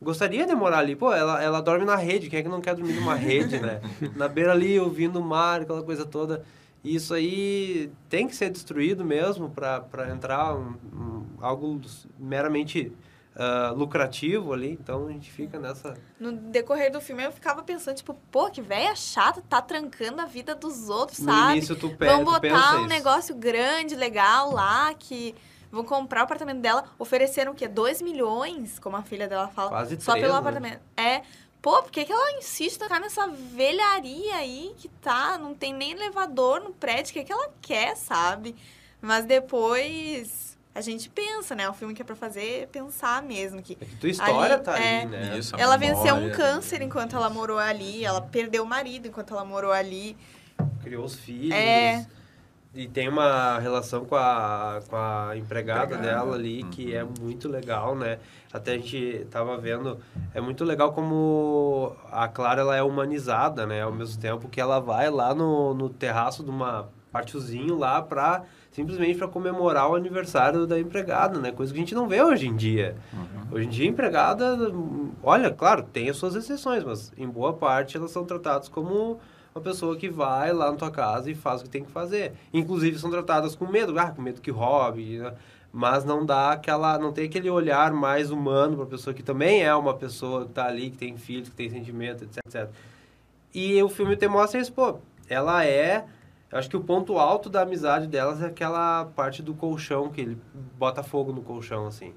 gostaria 0.00 0.46
de 0.46 0.54
morar 0.54 0.80
ali. 0.80 0.94
Pô, 0.94 1.10
ela, 1.10 1.42
ela 1.42 1.62
dorme 1.62 1.86
na 1.86 1.96
rede. 1.96 2.28
Quem 2.28 2.40
é 2.40 2.42
que 2.42 2.48
não 2.50 2.60
quer 2.60 2.74
dormir 2.74 2.92
numa 2.92 3.14
rede, 3.14 3.58
né? 3.58 3.80
Na 4.14 4.28
beira 4.28 4.52
ali, 4.52 4.78
ouvindo 4.78 5.20
o 5.20 5.24
mar, 5.24 5.62
aquela 5.62 5.82
coisa 5.82 6.04
toda. 6.04 6.44
E 6.84 6.94
isso 6.94 7.14
aí 7.14 7.90
tem 8.08 8.26
que 8.26 8.34
ser 8.34 8.50
destruído 8.50 9.04
mesmo 9.04 9.50
para 9.50 10.10
entrar 10.10 10.54
um, 10.54 10.74
um, 10.92 11.22
algo 11.40 11.80
meramente 12.18 12.92
uh, 13.40 13.74
lucrativo 13.74 14.52
ali, 14.52 14.72
então 14.72 15.06
a 15.06 15.12
gente 15.12 15.30
fica 15.30 15.58
nessa. 15.58 15.94
No 16.18 16.32
decorrer 16.32 16.92
do 16.92 17.00
filme 17.00 17.24
eu 17.24 17.32
ficava 17.32 17.62
pensando, 17.62 17.96
tipo, 17.96 18.14
pô, 18.30 18.50
que 18.50 18.60
velha 18.60 18.94
chata, 18.94 19.42
tá 19.48 19.62
trancando 19.62 20.20
a 20.20 20.26
vida 20.26 20.54
dos 20.54 20.90
outros, 20.90 21.20
no 21.20 21.32
sabe? 21.32 21.52
Início 21.52 21.74
tu 21.74 21.88
pe 21.96 22.06
Vamos 22.06 22.32
botar 22.32 22.76
um 22.76 22.80
isso. 22.80 22.88
negócio 22.88 23.34
grande, 23.34 23.96
legal 23.96 24.52
lá, 24.52 24.92
que 24.94 25.34
vão 25.72 25.84
comprar 25.84 26.20
o 26.20 26.24
apartamento 26.24 26.60
dela, 26.60 26.84
ofereceram 26.98 27.52
o 27.52 27.54
quê? 27.54 27.66
2 27.66 28.02
milhões, 28.02 28.78
como 28.78 28.96
a 28.96 29.02
filha 29.02 29.26
dela 29.26 29.48
fala. 29.48 29.70
Quase 29.70 30.00
Só 30.00 30.14
pelo 30.14 30.32
né? 30.32 30.38
apartamento. 30.38 30.80
É, 30.96 31.22
Pô, 31.62 31.82
por 31.82 31.92
que, 31.92 32.06
que 32.06 32.12
ela 32.12 32.38
insiste 32.38 32.76
em 32.76 32.78
tocar 32.78 32.98
nessa 32.98 33.26
velharia 33.26 34.36
aí 34.36 34.74
que 34.78 34.88
tá, 34.88 35.36
não 35.36 35.54
tem 35.54 35.74
nem 35.74 35.92
elevador 35.92 36.58
no 36.62 36.70
prédio, 36.72 37.10
o 37.10 37.12
que, 37.12 37.24
que 37.24 37.30
ela 37.30 37.50
quer, 37.60 37.94
sabe? 37.98 38.56
Mas 38.98 39.26
depois 39.26 40.49
a 40.74 40.80
gente 40.80 41.08
pensa, 41.08 41.54
né? 41.54 41.68
O 41.68 41.72
filme 41.72 41.94
que 41.94 42.02
é 42.02 42.04
pra 42.04 42.14
fazer 42.14 42.62
é 42.62 42.66
pensar 42.66 43.22
mesmo. 43.22 43.60
Que 43.60 43.76
É 43.80 43.84
que 43.84 43.96
tua 43.96 44.08
história 44.08 44.54
Ali, 44.54 44.64
tá 44.64 44.78
é. 44.78 45.02
ali, 45.02 45.10
né? 45.10 45.38
Isso, 45.38 45.56
ela 45.56 45.76
venceu 45.76 46.14
um 46.14 46.20
memória. 46.20 46.36
câncer 46.36 46.80
enquanto 46.82 47.16
ela 47.16 47.28
morou 47.28 47.58
ali, 47.58 48.04
ela 48.04 48.20
perdeu 48.20 48.62
o 48.62 48.66
marido 48.66 49.08
enquanto 49.08 49.32
ela 49.34 49.44
morou 49.44 49.72
ali. 49.72 50.16
Criou 50.82 51.04
os 51.04 51.16
filhos. 51.16 51.52
É. 51.54 52.06
E 52.72 52.86
tem 52.86 53.08
uma 53.08 53.58
relação 53.58 54.04
com 54.04 54.14
a, 54.14 54.80
com 54.88 54.94
a 54.94 55.36
empregada 55.36 55.96
Empregada. 55.96 56.02
dela 56.06 56.36
ali 56.36 56.62
que 56.70 56.94
é 56.94 57.02
muito 57.02 57.48
legal, 57.48 57.96
né? 57.96 58.20
Até 58.52 58.74
a 58.74 58.78
gente 58.78 59.26
tava 59.28 59.56
vendo, 59.58 59.98
é 60.32 60.40
muito 60.40 60.64
legal 60.64 60.92
como 60.92 61.96
a 62.12 62.28
Clara 62.28 62.60
ela 62.60 62.76
é 62.76 62.82
humanizada, 62.82 63.66
né? 63.66 63.82
Ao 63.82 63.90
mesmo 63.90 64.20
tempo 64.20 64.48
que 64.48 64.60
ela 64.60 64.78
vai 64.78 65.10
lá 65.10 65.34
no, 65.34 65.74
no 65.74 65.88
terraço 65.88 66.44
de 66.44 66.50
uma 66.50 66.88
patiozinho 67.12 67.76
lá 67.76 68.00
pra 68.00 68.44
simplesmente 68.70 69.18
para 69.18 69.28
comemorar 69.28 69.90
o 69.90 69.94
aniversário 69.94 70.66
da 70.66 70.78
empregada, 70.78 71.38
né? 71.38 71.50
Coisa 71.50 71.72
que 71.72 71.78
a 71.78 71.82
gente 71.82 71.94
não 71.94 72.08
vê 72.08 72.22
hoje 72.22 72.46
em 72.46 72.54
dia. 72.54 72.96
Hoje 73.50 73.66
em 73.66 73.68
dia, 73.68 73.88
empregada, 73.88 74.56
olha, 75.22 75.50
claro, 75.50 75.82
tem 75.82 76.08
as 76.08 76.16
suas 76.16 76.34
exceções, 76.36 76.84
mas 76.84 77.12
em 77.18 77.28
boa 77.28 77.52
parte 77.52 77.96
elas 77.96 78.12
são 78.12 78.24
tratadas 78.24 78.68
como 78.68 79.18
uma 79.54 79.60
pessoa 79.60 79.96
que 79.96 80.08
vai 80.08 80.52
lá 80.52 80.70
na 80.70 80.76
tua 80.76 80.90
casa 80.90 81.30
e 81.30 81.34
faz 81.34 81.60
o 81.60 81.64
que 81.64 81.70
tem 81.70 81.84
que 81.84 81.90
fazer. 81.90 82.32
Inclusive 82.52 82.98
são 82.98 83.10
tratadas 83.10 83.56
com 83.56 83.66
medo, 83.66 83.98
ah, 83.98 84.12
com 84.12 84.22
medo 84.22 84.40
que 84.40 84.50
roube, 84.50 85.18
né? 85.18 85.34
mas 85.72 86.04
não 86.04 86.24
dá 86.24 86.52
aquela, 86.52 86.98
não 86.98 87.12
tem 87.12 87.26
aquele 87.26 87.50
olhar 87.50 87.92
mais 87.92 88.30
humano 88.30 88.76
para 88.76 88.84
a 88.84 88.88
pessoa 88.88 89.14
que 89.14 89.22
também 89.22 89.62
é 89.62 89.74
uma 89.74 89.94
pessoa 89.94 90.44
que 90.44 90.50
está 90.50 90.66
ali, 90.66 90.90
que 90.90 90.98
tem 90.98 91.16
filhos, 91.16 91.48
que 91.48 91.54
tem 91.56 91.70
sentimento, 91.70 92.24
etc, 92.24 92.38
etc. 92.46 92.68
E 93.52 93.82
o 93.82 93.88
filme 93.88 94.16
te 94.16 94.28
mostra 94.28 94.60
isso, 94.60 94.72
pô, 94.72 94.98
ela 95.28 95.64
é 95.64 96.04
eu 96.50 96.58
acho 96.58 96.68
que 96.68 96.76
o 96.76 96.80
ponto 96.82 97.18
alto 97.18 97.48
da 97.48 97.62
amizade 97.62 98.06
delas 98.06 98.42
é 98.42 98.46
aquela 98.46 99.04
parte 99.16 99.42
do 99.42 99.54
colchão, 99.54 100.08
que 100.08 100.20
ele 100.20 100.38
bota 100.78 101.02
fogo 101.02 101.32
no 101.32 101.42
colchão, 101.42 101.86
assim. 101.86 102.12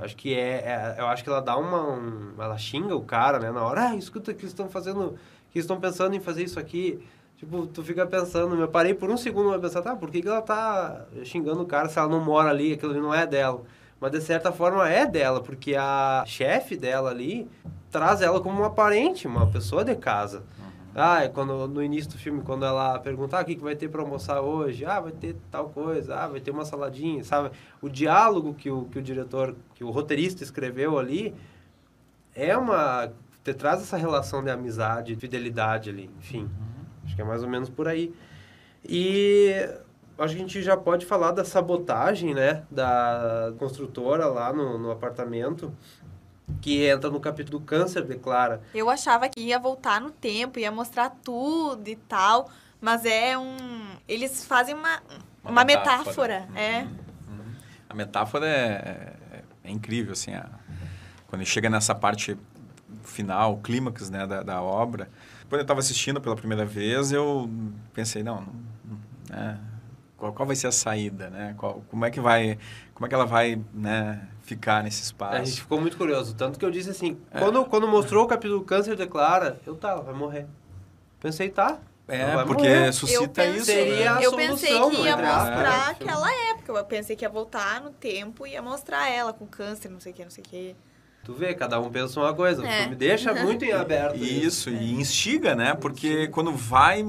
Acho 0.00 0.16
que 0.16 0.34
é, 0.34 0.64
é- 0.64 0.96
Eu 0.98 1.06
acho 1.06 1.22
que 1.22 1.30
ela 1.30 1.40
dá 1.40 1.56
uma. 1.56 1.82
um- 1.82 2.32
ela 2.38 2.58
xinga 2.58 2.94
o 2.96 3.02
cara, 3.02 3.38
né? 3.38 3.50
Na 3.50 3.62
hora, 3.62 3.88
ah, 3.90 3.96
escuta 3.96 4.32
que 4.34 4.40
eles 4.40 4.50
estão 4.50 4.68
fazendo. 4.68 5.14
Que 5.50 5.58
estão 5.58 5.80
pensando 5.80 6.14
em 6.14 6.20
fazer 6.20 6.42
isso 6.44 6.58
aqui. 6.58 7.02
Tipo, 7.36 7.66
tu 7.66 7.82
fica 7.84 8.06
pensando, 8.06 8.58
eu 8.60 8.66
parei 8.68 8.94
por 8.94 9.10
um 9.10 9.16
segundo 9.16 9.50
pra 9.50 9.58
pensar, 9.58 9.82
tá, 9.82 9.94
por 9.94 10.10
que, 10.10 10.22
que 10.22 10.28
ela 10.28 10.40
tá 10.42 11.04
xingando 11.22 11.62
o 11.62 11.66
cara 11.66 11.86
se 11.88 11.98
ela 11.98 12.08
não 12.08 12.18
mora 12.24 12.48
ali, 12.50 12.72
aquilo 12.72 12.92
ali 12.92 13.00
não 13.00 13.12
é 13.14 13.26
dela? 13.26 13.62
Mas 14.00 14.10
de 14.12 14.20
certa 14.22 14.50
forma 14.52 14.88
é 14.88 15.04
dela, 15.06 15.42
porque 15.42 15.74
a 15.76 16.24
chefe 16.26 16.76
dela 16.76 17.10
ali 17.10 17.46
traz 17.90 18.20
ela 18.22 18.40
como 18.40 18.58
uma 18.58 18.70
parente, 18.70 19.26
uma 19.26 19.46
pessoa 19.46 19.84
de 19.84 19.94
casa. 19.96 20.42
Ah, 20.98 21.24
é 21.24 21.28
quando, 21.28 21.68
no 21.68 21.82
início 21.82 22.10
do 22.12 22.16
filme, 22.16 22.40
quando 22.40 22.64
ela 22.64 22.98
pergunta 22.98 23.36
ah, 23.36 23.42
o 23.42 23.44
que, 23.44 23.54
que 23.54 23.62
vai 23.62 23.76
ter 23.76 23.86
para 23.90 24.00
almoçar 24.00 24.40
hoje, 24.40 24.82
ah, 24.86 24.98
vai 24.98 25.12
ter 25.12 25.36
tal 25.50 25.68
coisa, 25.68 26.16
ah, 26.16 26.26
vai 26.26 26.40
ter 26.40 26.50
uma 26.50 26.64
saladinha, 26.64 27.22
sabe? 27.22 27.50
O 27.82 27.88
diálogo 27.90 28.54
que 28.54 28.70
o, 28.70 28.86
que 28.86 28.98
o 28.98 29.02
diretor, 29.02 29.54
que 29.74 29.84
o 29.84 29.90
roteirista 29.90 30.42
escreveu 30.42 30.98
ali, 30.98 31.34
é 32.34 32.56
uma... 32.56 33.12
Te 33.44 33.52
traz 33.52 33.82
essa 33.82 33.98
relação 33.98 34.42
de 34.42 34.50
amizade, 34.50 35.14
fidelidade 35.16 35.90
ali, 35.90 36.10
enfim. 36.18 36.48
Acho 37.04 37.14
que 37.14 37.20
é 37.20 37.24
mais 37.24 37.42
ou 37.42 37.48
menos 37.48 37.68
por 37.68 37.86
aí. 37.86 38.14
E 38.82 39.52
acho 40.18 40.34
que 40.34 40.40
a 40.40 40.46
gente 40.46 40.62
já 40.62 40.78
pode 40.78 41.04
falar 41.04 41.32
da 41.32 41.44
sabotagem, 41.44 42.34
né, 42.34 42.64
da 42.70 43.52
construtora 43.58 44.26
lá 44.28 44.50
no, 44.50 44.78
no 44.78 44.90
apartamento, 44.90 45.70
que 46.60 46.86
entra 46.86 47.10
no 47.10 47.20
capítulo 47.20 47.58
do 47.58 47.64
câncer, 47.64 48.02
declara. 48.04 48.60
Eu 48.74 48.88
achava 48.88 49.28
que 49.28 49.40
ia 49.40 49.58
voltar 49.58 50.00
no 50.00 50.10
tempo, 50.10 50.58
ia 50.58 50.70
mostrar 50.70 51.10
tudo 51.10 51.88
e 51.88 51.96
tal, 51.96 52.50
mas 52.80 53.04
é 53.04 53.36
um. 53.36 53.56
Eles 54.08 54.44
fazem 54.44 54.74
uma, 54.74 55.00
uma, 55.44 55.64
metáfora. 55.64 56.48
É. 56.54 56.82
Uhum. 56.82 57.54
A 57.88 57.94
metáfora 57.94 58.46
é, 58.46 59.12
é- 59.32 59.42
é 59.64 59.70
incrível, 59.70 60.12
assim. 60.12 60.34
a- 60.34 60.48
quando 61.26 61.44
chega 61.44 61.68
nessa 61.68 61.94
parte 61.94 62.38
final, 63.02 63.54
o 63.54 63.60
clímax 63.60 64.08
né, 64.10 64.26
da, 64.26 64.42
da 64.42 64.62
obra. 64.62 65.08
Quando 65.48 65.60
eu 65.60 65.62
estava 65.62 65.80
assistindo 65.80 66.20
pela 66.20 66.36
primeira 66.36 66.64
vez, 66.64 67.10
eu 67.12 67.50
pensei, 67.92 68.22
não, 68.22 68.40
não- 68.42 68.52
não- 68.84 69.36
né, 69.36 69.58
qual, 70.16 70.32
qual 70.32 70.46
vai 70.46 70.56
ser 70.56 70.66
a 70.66 70.72
saída, 70.72 71.28
né? 71.30 71.54
Qual- 71.58 71.82
como 71.90 72.04
é 72.04 72.10
que 72.10 72.20
vai, 72.20 72.58
como 72.94 73.06
é 73.06 73.08
que 73.08 73.14
ela 73.14 73.26
vai, 73.26 73.60
né, 73.74 74.26
ficar 74.42 74.82
nesse 74.82 75.02
espaço? 75.02 75.34
A 75.36 75.44
gente 75.44 75.60
ficou 75.60 75.80
muito 75.80 75.96
curioso. 75.96 76.34
Tanto 76.34 76.58
que 76.58 76.64
eu 76.64 76.70
disse 76.70 76.90
assim, 76.90 77.18
É. 77.30 77.38
quando, 77.38 77.64
quando 77.66 77.86
mostrou 77.86 78.24
o 78.24 78.26
capítulo 78.26 78.62
Câncer 78.62 78.96
Declara, 78.96 79.60
eu 79.66 79.74
tá, 79.76 79.90
ela 79.90 80.02
vai 80.02 80.14
morrer. 80.14 80.46
Pensei, 81.20 81.48
tá. 81.50 81.78
É, 82.08 82.24
porque 82.44 82.62
morrer. 82.62 82.88
Eu 82.88 82.92
suscita 82.92 83.28
pensei, 83.28 83.56
isso. 83.56 83.64
Seria 83.64 84.12
né? 84.14 84.18
a 84.18 84.22
eu 84.22 84.32
pensei 84.36 84.72
solução, 84.72 84.90
que 84.90 85.08
ia 85.08 85.16
mostrar 85.16 85.86
né? 85.86 85.90
aquela 85.90 86.32
época. 86.50 86.72
Eu 86.72 86.84
pensei 86.84 87.16
que 87.16 87.24
ia 87.24 87.28
voltar 87.28 87.80
no 87.80 87.90
tempo 87.90 88.46
e 88.46 88.52
ia 88.52 88.62
mostrar 88.62 89.08
ela 89.10 89.32
com 89.32 89.44
câncer, 89.44 89.88
não 89.88 89.98
sei 89.98 90.12
o 90.12 90.14
que, 90.14 90.22
não 90.22 90.30
sei 90.30 90.44
o 90.44 90.46
que. 90.48 90.76
Tu 91.24 91.34
vê, 91.34 91.52
cada 91.52 91.80
um 91.80 91.90
pensa 91.90 92.20
uma 92.20 92.32
coisa. 92.32 92.64
É. 92.64 92.82
filme 92.82 92.94
deixa 92.94 93.34
muito 93.34 93.64
em 93.64 93.72
aberto. 93.74 94.16
Isso, 94.18 94.70
e 94.70 94.92
instiga, 94.92 95.56
né? 95.56 95.74
Porque 95.74 96.28
quando 96.28 96.52
vai 96.52 97.04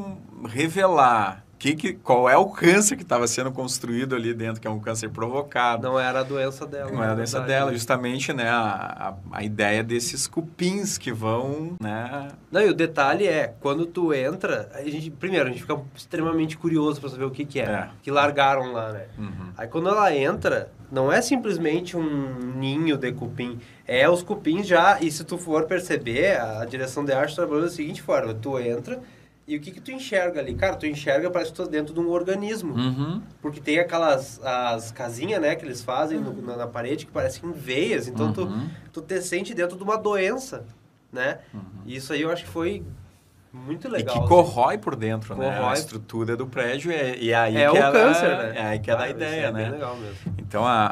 revelar 0.47 1.45
que, 1.59 1.75
que, 1.75 1.93
qual 1.93 2.29
é 2.29 2.37
o 2.37 2.45
câncer 2.49 2.95
que 2.95 3.03
estava 3.03 3.27
sendo 3.27 3.51
construído 3.51 4.15
ali 4.15 4.33
dentro, 4.33 4.61
que 4.61 4.67
é 4.67 4.69
um 4.69 4.79
câncer 4.79 5.09
provocado. 5.09 5.81
Não 5.87 5.99
era 5.99 6.19
a 6.19 6.23
doença 6.23 6.65
dela. 6.67 6.91
Não 6.91 7.01
era 7.03 7.13
a 7.13 7.15
doença 7.15 7.39
verdade. 7.39 7.59
dela, 7.59 7.73
justamente, 7.73 8.31
né? 8.31 8.47
A, 8.49 9.15
a, 9.31 9.37
a 9.39 9.43
ideia 9.43 9.83
desses 9.83 10.27
cupins 10.27 10.97
que 10.97 11.11
vão, 11.11 11.75
né? 11.81 12.29
Não, 12.51 12.61
e 12.61 12.69
o 12.69 12.73
detalhe 12.73 13.27
é, 13.27 13.53
quando 13.59 13.85
tu 13.85 14.13
entra, 14.13 14.69
a 14.73 14.81
gente, 14.83 15.09
primeiro, 15.09 15.47
a 15.47 15.51
gente 15.51 15.61
fica 15.61 15.79
extremamente 15.95 16.57
curioso 16.57 17.01
pra 17.01 17.09
saber 17.09 17.25
o 17.25 17.31
que 17.31 17.43
que 17.45 17.59
é, 17.59 17.63
É. 17.65 17.89
que 18.03 18.11
largaram 18.11 18.71
lá, 18.71 18.93
né? 18.93 19.05
Uhum. 19.17 19.51
Aí 19.57 19.67
quando 19.67 19.89
ela 19.89 20.15
entra, 20.15 20.71
não 20.91 21.11
é 21.11 21.21
simplesmente 21.21 21.97
um 21.97 22.53
ninho 22.55 22.97
de 22.97 23.11
cupim, 23.11 23.59
é 23.85 24.07
os 24.09 24.21
cupins 24.21 24.67
já, 24.67 24.99
e 25.01 25.11
se 25.11 25.23
tu 25.23 25.37
for 25.37 25.65
perceber, 25.65 26.39
a 26.39 26.63
direção 26.65 27.03
de 27.03 27.11
arte 27.13 27.35
trabalhou 27.35 27.63
da 27.63 27.69
seguinte 27.69 28.01
forma, 28.01 28.33
tu 28.33 28.57
entra 28.59 28.99
e 29.47 29.55
o 29.55 29.61
que 29.61 29.71
que 29.71 29.79
tu 29.79 29.91
enxerga 29.91 30.39
ali? 30.41 30.53
Cara, 30.55 30.75
tu 30.75 30.85
enxerga, 30.85 31.29
parece 31.31 31.51
que 31.51 31.55
tu 31.57 31.63
tá 31.63 31.69
dentro 31.71 31.93
de 31.93 31.99
um 31.99 32.09
organismo. 32.09 32.73
Uhum. 32.75 33.21
Porque 33.41 33.59
tem 33.61 33.79
aquelas 33.79 34.39
as 34.43 34.91
casinhas, 34.91 35.41
né, 35.41 35.55
que 35.55 35.63
eles 35.65 35.81
fazem 35.81 36.19
no- 36.19 36.41
na, 36.41 36.57
na 36.57 36.67
parede 36.67 37.05
que 37.05 37.11
parecem 37.11 37.51
veias. 37.53 38.07
Então 38.07 38.27
Uhum. 38.27 38.33
tu, 38.33 38.49
tu 38.93 39.01
te 39.01 39.21
sente 39.21 39.53
dentro 39.53 39.77
de 39.77 39.83
uma 39.83 39.97
doença, 39.97 40.65
né? 41.13 41.39
Uhum. 41.53 41.61
E 41.85 41.95
isso 41.95 42.11
aí 42.11 42.21
eu 42.21 42.29
acho 42.31 42.43
que 42.43 42.49
foi 42.49 42.83
muito 43.53 43.87
E 43.87 43.91
legal. 43.91 44.13
que 44.13 44.19
assim. 44.19 44.27
corrói 44.27 44.77
por 44.77 44.95
dentro, 44.95 45.33
né? 45.35 45.49
A 45.49 45.55
Corrói. 45.59 45.73
estrutura 45.73 46.35
do 46.35 46.45
prédio 46.45 46.91
é, 46.91 47.17
e 47.17 47.33
aí 47.33 47.55
É 47.57 47.69
que 47.71 47.73
o 47.73 47.77
ela- 47.81 47.91
câncer, 47.93 48.27
né? 48.37 48.53
É 48.55 48.61
aí 48.65 48.79
que 48.79 48.91
ela 48.91 48.99
Ah, 48.99 49.03
a 49.03 49.07
isso 49.07 49.15
ideia, 49.17 49.45
é 49.47 49.51
bem 49.53 49.63
né? 49.65 49.69
legal 49.71 49.95
mesmo. 49.97 50.17
Então, 50.37 50.65
a, 50.65 50.85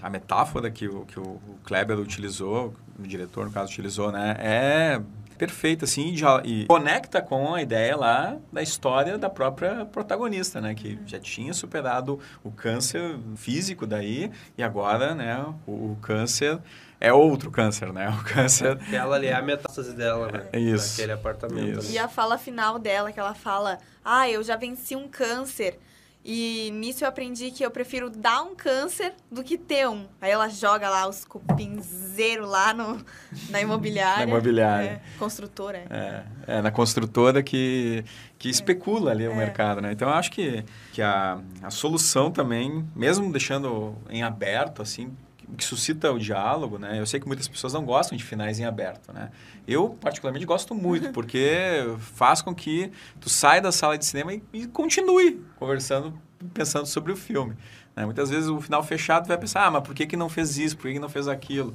a, 0.00 0.06
a 0.06 0.08
metáfora 0.10 0.70
que 0.70 0.86
o, 0.88 1.04
que 1.04 1.18
o 1.18 1.40
Kleber 1.64 1.98
utilizou, 1.98 2.72
o 2.98 3.02
diretor, 3.02 3.44
no 3.44 3.50
caso, 3.50 3.70
utilizou, 3.72 4.10
né? 4.12 4.36
É 4.38 5.00
perfeita, 5.46 5.84
assim, 5.86 6.12
e 6.12 6.16
já- 6.16 6.40
e 6.44 6.66
conecta 6.66 7.20
com 7.20 7.52
a 7.52 7.60
ideia 7.60 7.96
lá 7.96 8.36
da 8.52 8.62
história 8.62 9.18
da 9.18 9.28
própria 9.28 9.84
protagonista, 9.86 10.60
né? 10.60 10.72
Que 10.72 10.96
já 11.04 11.18
tinha 11.18 11.52
superado 11.52 12.20
o 12.44 12.50
câncer 12.52 13.18
físico 13.34 13.84
daí 13.84 14.30
e 14.56 14.62
agora, 14.62 15.16
né? 15.16 15.44
O, 15.66 15.72
o 15.92 15.98
câncer 16.00 16.60
é 17.00 17.12
outro 17.12 17.50
câncer, 17.50 17.92
né? 17.92 18.08
O 18.20 18.22
câncer... 18.22 18.72
Aquela 18.80 19.16
ali 19.16 19.26
é 19.26 19.34
a 19.34 19.42
metástase 19.42 19.96
dela, 19.96 20.30
né? 20.30 20.46
É 20.52 20.60
isso. 20.60 20.90
Daquele 20.96 21.12
apartamento. 21.12 21.80
Isso. 21.80 21.90
E 21.92 21.98
a 21.98 22.06
fala 22.06 22.38
final 22.38 22.78
dela, 22.78 23.10
que 23.10 23.18
ela 23.18 23.34
fala: 23.34 23.78
Ah, 24.04 24.30
eu 24.30 24.44
já 24.44 24.54
venci 24.54 24.94
um 24.94 25.08
câncer. 25.08 25.76
E 26.24 26.70
nisso 26.74 27.02
eu 27.04 27.08
aprendi 27.08 27.50
que 27.50 27.64
eu 27.66 27.70
prefiro 27.70 28.08
dar 28.08 28.42
um 28.42 28.54
câncer 28.54 29.12
do 29.30 29.42
que 29.42 29.58
ter 29.58 29.88
um. 29.88 30.06
Aí 30.20 30.30
ela 30.30 30.48
joga 30.48 30.88
lá 30.88 31.08
os 31.08 31.24
cupinzeiros 31.24 32.48
lá 32.48 32.72
no, 32.72 33.04
na 33.50 33.60
imobiliária. 33.60 34.24
Na 34.24 34.30
imobiliária. 34.30 35.02
É, 35.04 35.18
construtora. 35.18 35.78
é. 35.90 36.22
É, 36.46 36.58
é 36.58 36.62
na 36.62 36.70
construtora 36.70 37.42
que, 37.42 38.04
que 38.38 38.48
especula 38.48 39.10
ali 39.10 39.26
o 39.26 39.32
É. 39.32 39.34
mercado, 39.36 39.80
né? 39.80 39.90
Então, 39.92 40.08
eu 40.08 40.14
acho 40.14 40.30
que, 40.30 40.64
que 40.92 41.02
a, 41.02 41.40
a 41.60 41.70
solução 41.70 42.30
também, 42.30 42.88
mesmo 42.94 43.30
deixando 43.32 43.96
em 44.08 44.22
aberto, 44.22 44.80
assim, 44.80 45.10
que- 45.56 45.64
suscita 45.64 46.10
o 46.12 46.18
diálogo, 46.18 46.78
né? 46.78 46.98
Eu 46.98 47.06
sei 47.06 47.18
que 47.20 47.26
muitas 47.26 47.46
pessoas 47.48 47.72
não 47.72 47.84
gostam 47.84 48.16
de 48.16 48.24
finais 48.24 48.58
em 48.58 48.64
aberto, 48.64 49.12
né? 49.12 49.30
Eu, 49.66 49.90
particularmente, 50.00 50.44
gosto 50.46 50.74
muito, 50.74 51.10
porque 51.12 51.84
faz 51.98 52.42
com 52.42 52.54
que 52.54 52.90
tu 53.20 53.28
saia 53.28 53.60
da 53.60 53.70
sala 53.72 53.96
de 53.98 54.04
cinema 54.04 54.32
e, 54.34 54.42
e 54.52 54.66
continue 54.66 55.44
conversando, 55.56 56.18
pensando 56.52 56.86
sobre 56.86 57.12
o 57.12 57.16
filme. 57.16 57.54
né? 57.94 58.04
Muitas 58.04 58.30
vezes 58.30 58.48
o 58.48 58.60
final 58.60 58.82
fechado 58.82 59.26
vai 59.28 59.36
pensar, 59.38 59.66
ah, 59.66 59.70
mas 59.70 59.82
por 59.82 59.94
que, 59.94 60.06
que 60.06 60.16
não 60.16 60.28
fez 60.28 60.56
isso? 60.58 60.76
Por 60.76 60.88
que, 60.88 60.94
que 60.94 60.98
não 61.00 61.08
fez 61.08 61.28
aquilo? 61.28 61.74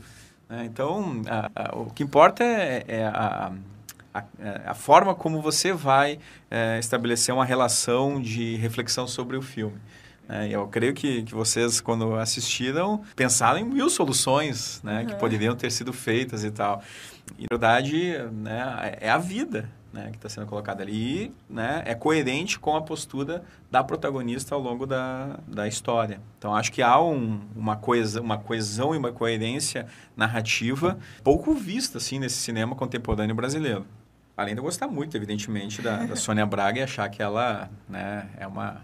né? 0.49 0.65
Então, 0.65 1.21
a- 1.27 1.49
a- 1.55 1.77
o 1.77 1.85
que 1.91 2.03
importa 2.03 2.43
é, 2.43 2.83
é 2.87 3.05
a, 3.05 3.51
a, 4.13 4.23
a 4.65 4.73
forma 4.73 5.13
como 5.13 5.41
você 5.41 5.71
vai 5.71 6.19
é, 6.49 6.79
estabelecer 6.79 7.33
uma 7.33 7.45
relação 7.45 8.19
de 8.21 8.55
reflexão 8.55 9.07
sobre 9.07 9.37
o 9.37 9.41
filme. 9.41 9.77
É, 10.29 10.49
eu 10.49 10.67
creio 10.67 10.93
que, 10.93 11.23
que 11.23 11.33
vocês, 11.33 11.79
quando 11.79 12.15
assistiram, 12.15 13.01
pensaram 13.15 13.59
em 13.59 13.63
mil 13.63 13.89
soluções 13.89 14.81
né, 14.83 15.05
que 15.05 15.15
poderiam 15.15 15.55
ter 15.55 15.71
sido 15.71 15.93
feitas 15.93 16.43
e 16.43 16.51
tal. 16.51 16.83
E, 17.37 17.43
na 17.43 17.47
verdade, 17.51 18.17
né, 18.31 18.97
é 18.99 19.09
a 19.09 19.17
vida 19.17 19.69
né, 19.93 20.09
que 20.11 20.17
está 20.17 20.29
sendo 20.29 20.45
colocada 20.45 20.83
ali. 20.83 21.25
E 21.25 21.31
né, 21.49 21.81
é 21.85 21.95
coerente 21.95 22.59
com 22.59 22.75
a 22.75 22.81
postura 22.81 23.43
da 23.71 23.83
protagonista 23.83 24.53
ao 24.53 24.61
longo 24.61 24.85
da, 24.85 25.39
da 25.47 25.67
história. 25.67 26.19
Então, 26.37 26.53
acho 26.55 26.71
que 26.71 26.81
há 26.81 27.01
um, 27.01 27.41
uma, 27.55 27.75
coisa, 27.75 28.21
uma 28.21 28.37
coesão 28.37 28.93
e 28.93 28.97
uma 28.97 29.11
coerência 29.11 29.87
narrativa 30.15 30.97
pouco 31.23 31.53
vista 31.53 31.97
assim, 31.97 32.19
nesse 32.19 32.37
cinema 32.37 32.75
contemporâneo 32.75 33.35
brasileiro. 33.35 33.85
Além 34.35 34.53
de 34.53 34.59
eu 34.59 34.63
gostar 34.63 34.87
muito, 34.87 35.17
evidentemente, 35.17 35.81
da, 35.81 36.05
da 36.05 36.15
Sônia 36.15 36.45
Braga 36.45 36.79
e 36.79 36.83
achar 36.83 37.09
que 37.09 37.23
ela 37.23 37.71
né, 37.89 38.29
é 38.37 38.45
uma 38.45 38.81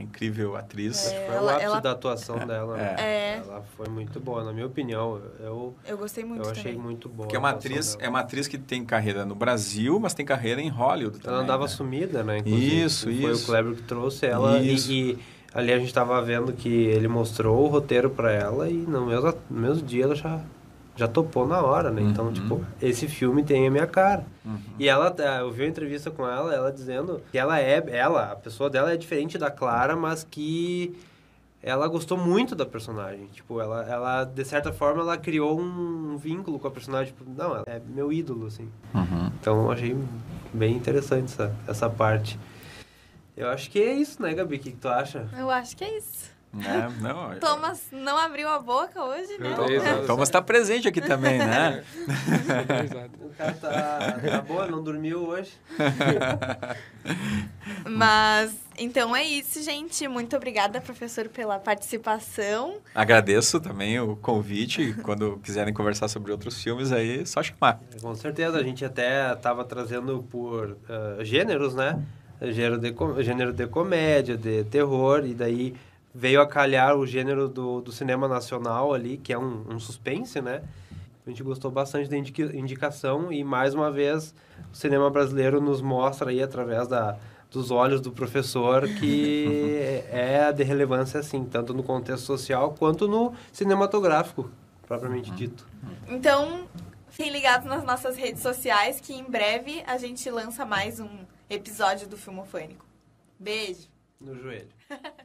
uma 0.00 0.08
incrível 0.08 0.56
atriz. 0.56 1.06
É, 1.12 1.26
Foi 1.26 1.34
ela- 1.36 1.44
o 1.46 1.48
ápice 1.50 1.64
ela- 1.66 1.80
da 1.80 1.90
atuação 1.92 2.38
dela. 2.46 2.76
né? 2.76 2.96
É. 2.98 3.36
Ela 3.46 3.62
foi 3.76 3.88
muito 3.88 4.18
boa, 4.20 4.42
na 4.44 4.52
minha 4.52 4.66
opinião. 4.66 5.20
Eu, 5.38 5.74
Eu 5.86 5.98
gostei 5.98 6.24
muito 6.24 6.44
eu 6.44 6.50
achei 6.50 6.72
também. 6.72 6.78
muito 6.78 7.08
boa. 7.08 7.26
Porque 7.26 7.36
é 7.36 7.38
uma 7.38 7.50
atriz, 7.50 7.94
dela. 7.94 8.06
é 8.06 8.08
uma 8.08 8.20
atriz 8.20 8.48
que 8.48 8.58
tem 8.58 8.84
carreira 8.84 9.24
no 9.24 9.34
Brasil, 9.34 9.98
mas 10.00 10.14
tem 10.14 10.24
carreira 10.24 10.60
em 10.60 10.68
Hollywood 10.68 11.18
também. 11.18 11.34
Ela 11.34 11.44
andava 11.44 11.62
né? 11.62 11.68
sumida, 11.68 12.22
né? 12.22 12.38
inclusive. 12.38 12.82
Isso, 12.84 13.04
Foi 13.04 13.14
isso. 13.14 13.42
o 13.42 13.46
Kleber 13.46 13.74
que 13.74 13.82
trouxe 13.82 14.26
ela. 14.26 14.58
E, 14.58 14.74
Isso. 14.74 14.90
e 14.92 15.18
ali 15.52 15.72
a 15.72 15.78
gente 15.78 15.92
tava 15.92 16.20
vendo 16.22 16.52
que 16.52 16.68
ele 16.68 17.08
mostrou 17.08 17.64
o 17.64 17.66
roteiro 17.68 18.08
pra 18.10 18.32
ela 18.32 18.68
e 18.68 18.74
no 18.74 19.06
mesmo, 19.06 19.34
no 19.50 19.60
mesmo 19.60 19.82
dia 19.86 20.04
ela 20.04 20.14
já, 20.14 20.40
já 21.00 21.08
topou 21.08 21.46
na 21.48 21.60
hora, 21.62 21.90
né? 21.90 22.02
Então, 22.02 22.26
Uhum. 22.26 22.32
tipo, 22.32 22.64
esse 22.80 23.08
filme 23.08 23.42
tem 23.42 23.66
a 23.66 23.70
minha 23.70 23.86
cara. 23.86 24.24
Uhum. 24.44 24.58
E 24.78 24.86
ela, 24.88 25.14
eh, 25.18 25.40
eu 25.40 25.50
vi 25.50 25.62
uma 25.62 25.68
entrevista 25.68 26.10
com 26.10 26.28
ela, 26.28 26.54
ela 26.54 26.70
dizendo 26.70 27.20
que 27.32 27.38
ela 27.38 27.58
é, 27.58 27.82
ela, 27.90 28.32
a 28.32 28.36
pessoa 28.36 28.68
dela 28.68 28.92
é 28.92 28.96
diferente 28.96 29.38
da 29.38 29.50
Clara, 29.50 29.96
mas 29.96 30.22
que 30.30 30.94
ela 31.62 31.88
gostou 31.88 32.18
muito 32.18 32.54
da 32.54 32.64
personagem. 32.66 33.26
Tipo, 33.32 33.60
ela, 33.60 33.82
ela 33.84 34.24
de 34.24 34.44
certa 34.44 34.72
forma, 34.72 35.00
ela 35.00 35.16
criou 35.16 35.58
um 35.58 36.16
vínculo 36.18 36.58
com 36.58 36.68
a 36.68 36.70
personagem. 36.70 37.12
Tipo, 37.14 37.24
não, 37.30 37.54
ela 37.56 37.64
é 37.66 37.80
meu 37.86 38.12
ídolo, 38.12 38.46
assim. 38.46 38.68
Uhum. 38.94 39.30
Então, 39.40 39.62
eu 39.64 39.72
achei 39.72 39.96
bem 40.52 40.76
interessante 40.76 41.24
essa, 41.32 41.54
essa 41.66 41.88
parte. 41.90 42.38
Eu 43.36 43.48
acho 43.48 43.70
que 43.70 43.80
é 43.80 43.94
isso, 43.94 44.20
né, 44.22 44.34
Gabi? 44.34 44.56
O 44.56 44.58
que, 44.58 44.70
que 44.70 44.76
tu 44.76 44.88
acha? 44.88 45.26
Eu 45.38 45.50
acho 45.50 45.74
que 45.76 45.82
é 45.84 45.96
isso. 45.96 46.30
É, 46.52 46.88
não, 47.00 47.38
Thomas 47.38 47.80
não 47.92 48.18
abriu 48.18 48.48
a 48.48 48.58
boca 48.58 49.00
hoje, 49.04 49.38
né? 49.38 49.54
Eu- 49.56 49.68
Exato. 49.68 50.06
Thomas 50.06 50.28
está 50.28 50.42
presente 50.42 50.88
aqui 50.88 51.00
também, 51.00 51.38
né? 51.38 51.84
Exato. 52.84 53.10
O 53.30 53.34
cara 53.40 53.52
tá, 53.54 54.18
tá 54.20 54.40
boa, 54.42 54.66
não 54.66 54.82
dormiu 54.82 55.26
hoje. 55.28 55.52
Mas, 57.88 58.54
então 58.78 59.14
é 59.14 59.24
isso, 59.24 59.62
gente. 59.62 60.06
Muito 60.08 60.36
obrigada, 60.36 60.80
professor, 60.80 61.28
pela 61.28 61.58
participação. 61.58 62.76
Agradeço 62.94 63.60
também 63.60 63.98
o 64.00 64.16
convite. 64.16 64.94
Quando 65.02 65.38
quiserem 65.42 65.72
conversar 65.72 66.08
sobre 66.08 66.32
outros 66.32 66.62
filmes 66.62 66.92
aí, 66.92 67.20
é 67.20 67.24
só 67.24 67.42
chamar. 67.42 67.80
Com 68.02 68.14
certeza, 68.14 68.58
a 68.58 68.62
gente 68.62 68.84
até 68.84 69.32
estava 69.32 69.64
trazendo 69.64 70.22
por 70.30 70.76
ah, 70.88 71.18
gêneros, 71.24 71.74
né? 71.74 72.00
Gênero 72.42 72.78
de, 72.78 72.92
com- 72.92 73.22
gênero 73.22 73.52
de 73.52 73.66
comédia, 73.66 74.36
de 74.36 74.64
terror, 74.64 75.24
e 75.24 75.34
daí 75.34 75.74
veio 76.14 76.40
a 76.40 76.46
calhar 76.46 76.96
o 76.96 77.06
gênero 77.06 77.48
do, 77.48 77.80
do 77.80 77.92
cinema 77.92 78.26
nacional 78.28 78.92
ali, 78.92 79.16
que 79.16 79.32
é 79.32 79.38
um, 79.38 79.64
um 79.68 79.78
suspense, 79.78 80.40
né? 80.40 80.62
A 81.26 81.30
gente 81.30 81.42
gostou 81.42 81.70
bastante 81.70 82.08
da 82.08 82.16
indica- 82.16 82.56
indicação 82.56 83.32
e, 83.32 83.44
mais 83.44 83.74
uma 83.74 83.90
vez, 83.90 84.34
o 84.72 84.76
cinema 84.76 85.10
brasileiro 85.10 85.60
nos 85.60 85.80
mostra 85.80 86.30
aí, 86.30 86.42
através 86.42 86.88
da, 86.88 87.16
dos 87.50 87.70
olhos 87.70 88.00
do 88.00 88.10
professor, 88.10 88.88
que 88.88 90.02
é 90.10 90.52
de 90.52 90.64
relevância, 90.64 91.20
assim, 91.20 91.44
tanto 91.44 91.74
no 91.74 91.82
contexto 91.82 92.24
social 92.24 92.74
quanto 92.78 93.06
no 93.06 93.32
cinematográfico, 93.52 94.50
propriamente 94.86 95.30
dito. 95.30 95.68
Então, 96.08 96.66
fiquem 97.10 97.30
ligados 97.30 97.66
nas 97.66 97.84
nossas 97.84 98.16
redes 98.16 98.42
sociais, 98.42 99.00
que 99.00 99.12
em 99.12 99.24
breve 99.24 99.84
a 99.86 99.98
gente 99.98 100.28
lança 100.30 100.64
mais 100.64 100.98
um 100.98 101.08
episódio 101.48 102.08
do 102.08 102.16
Filmofânico. 102.16 102.84
Beijo! 103.38 103.88
No 104.20 104.34
joelho. 104.34 104.68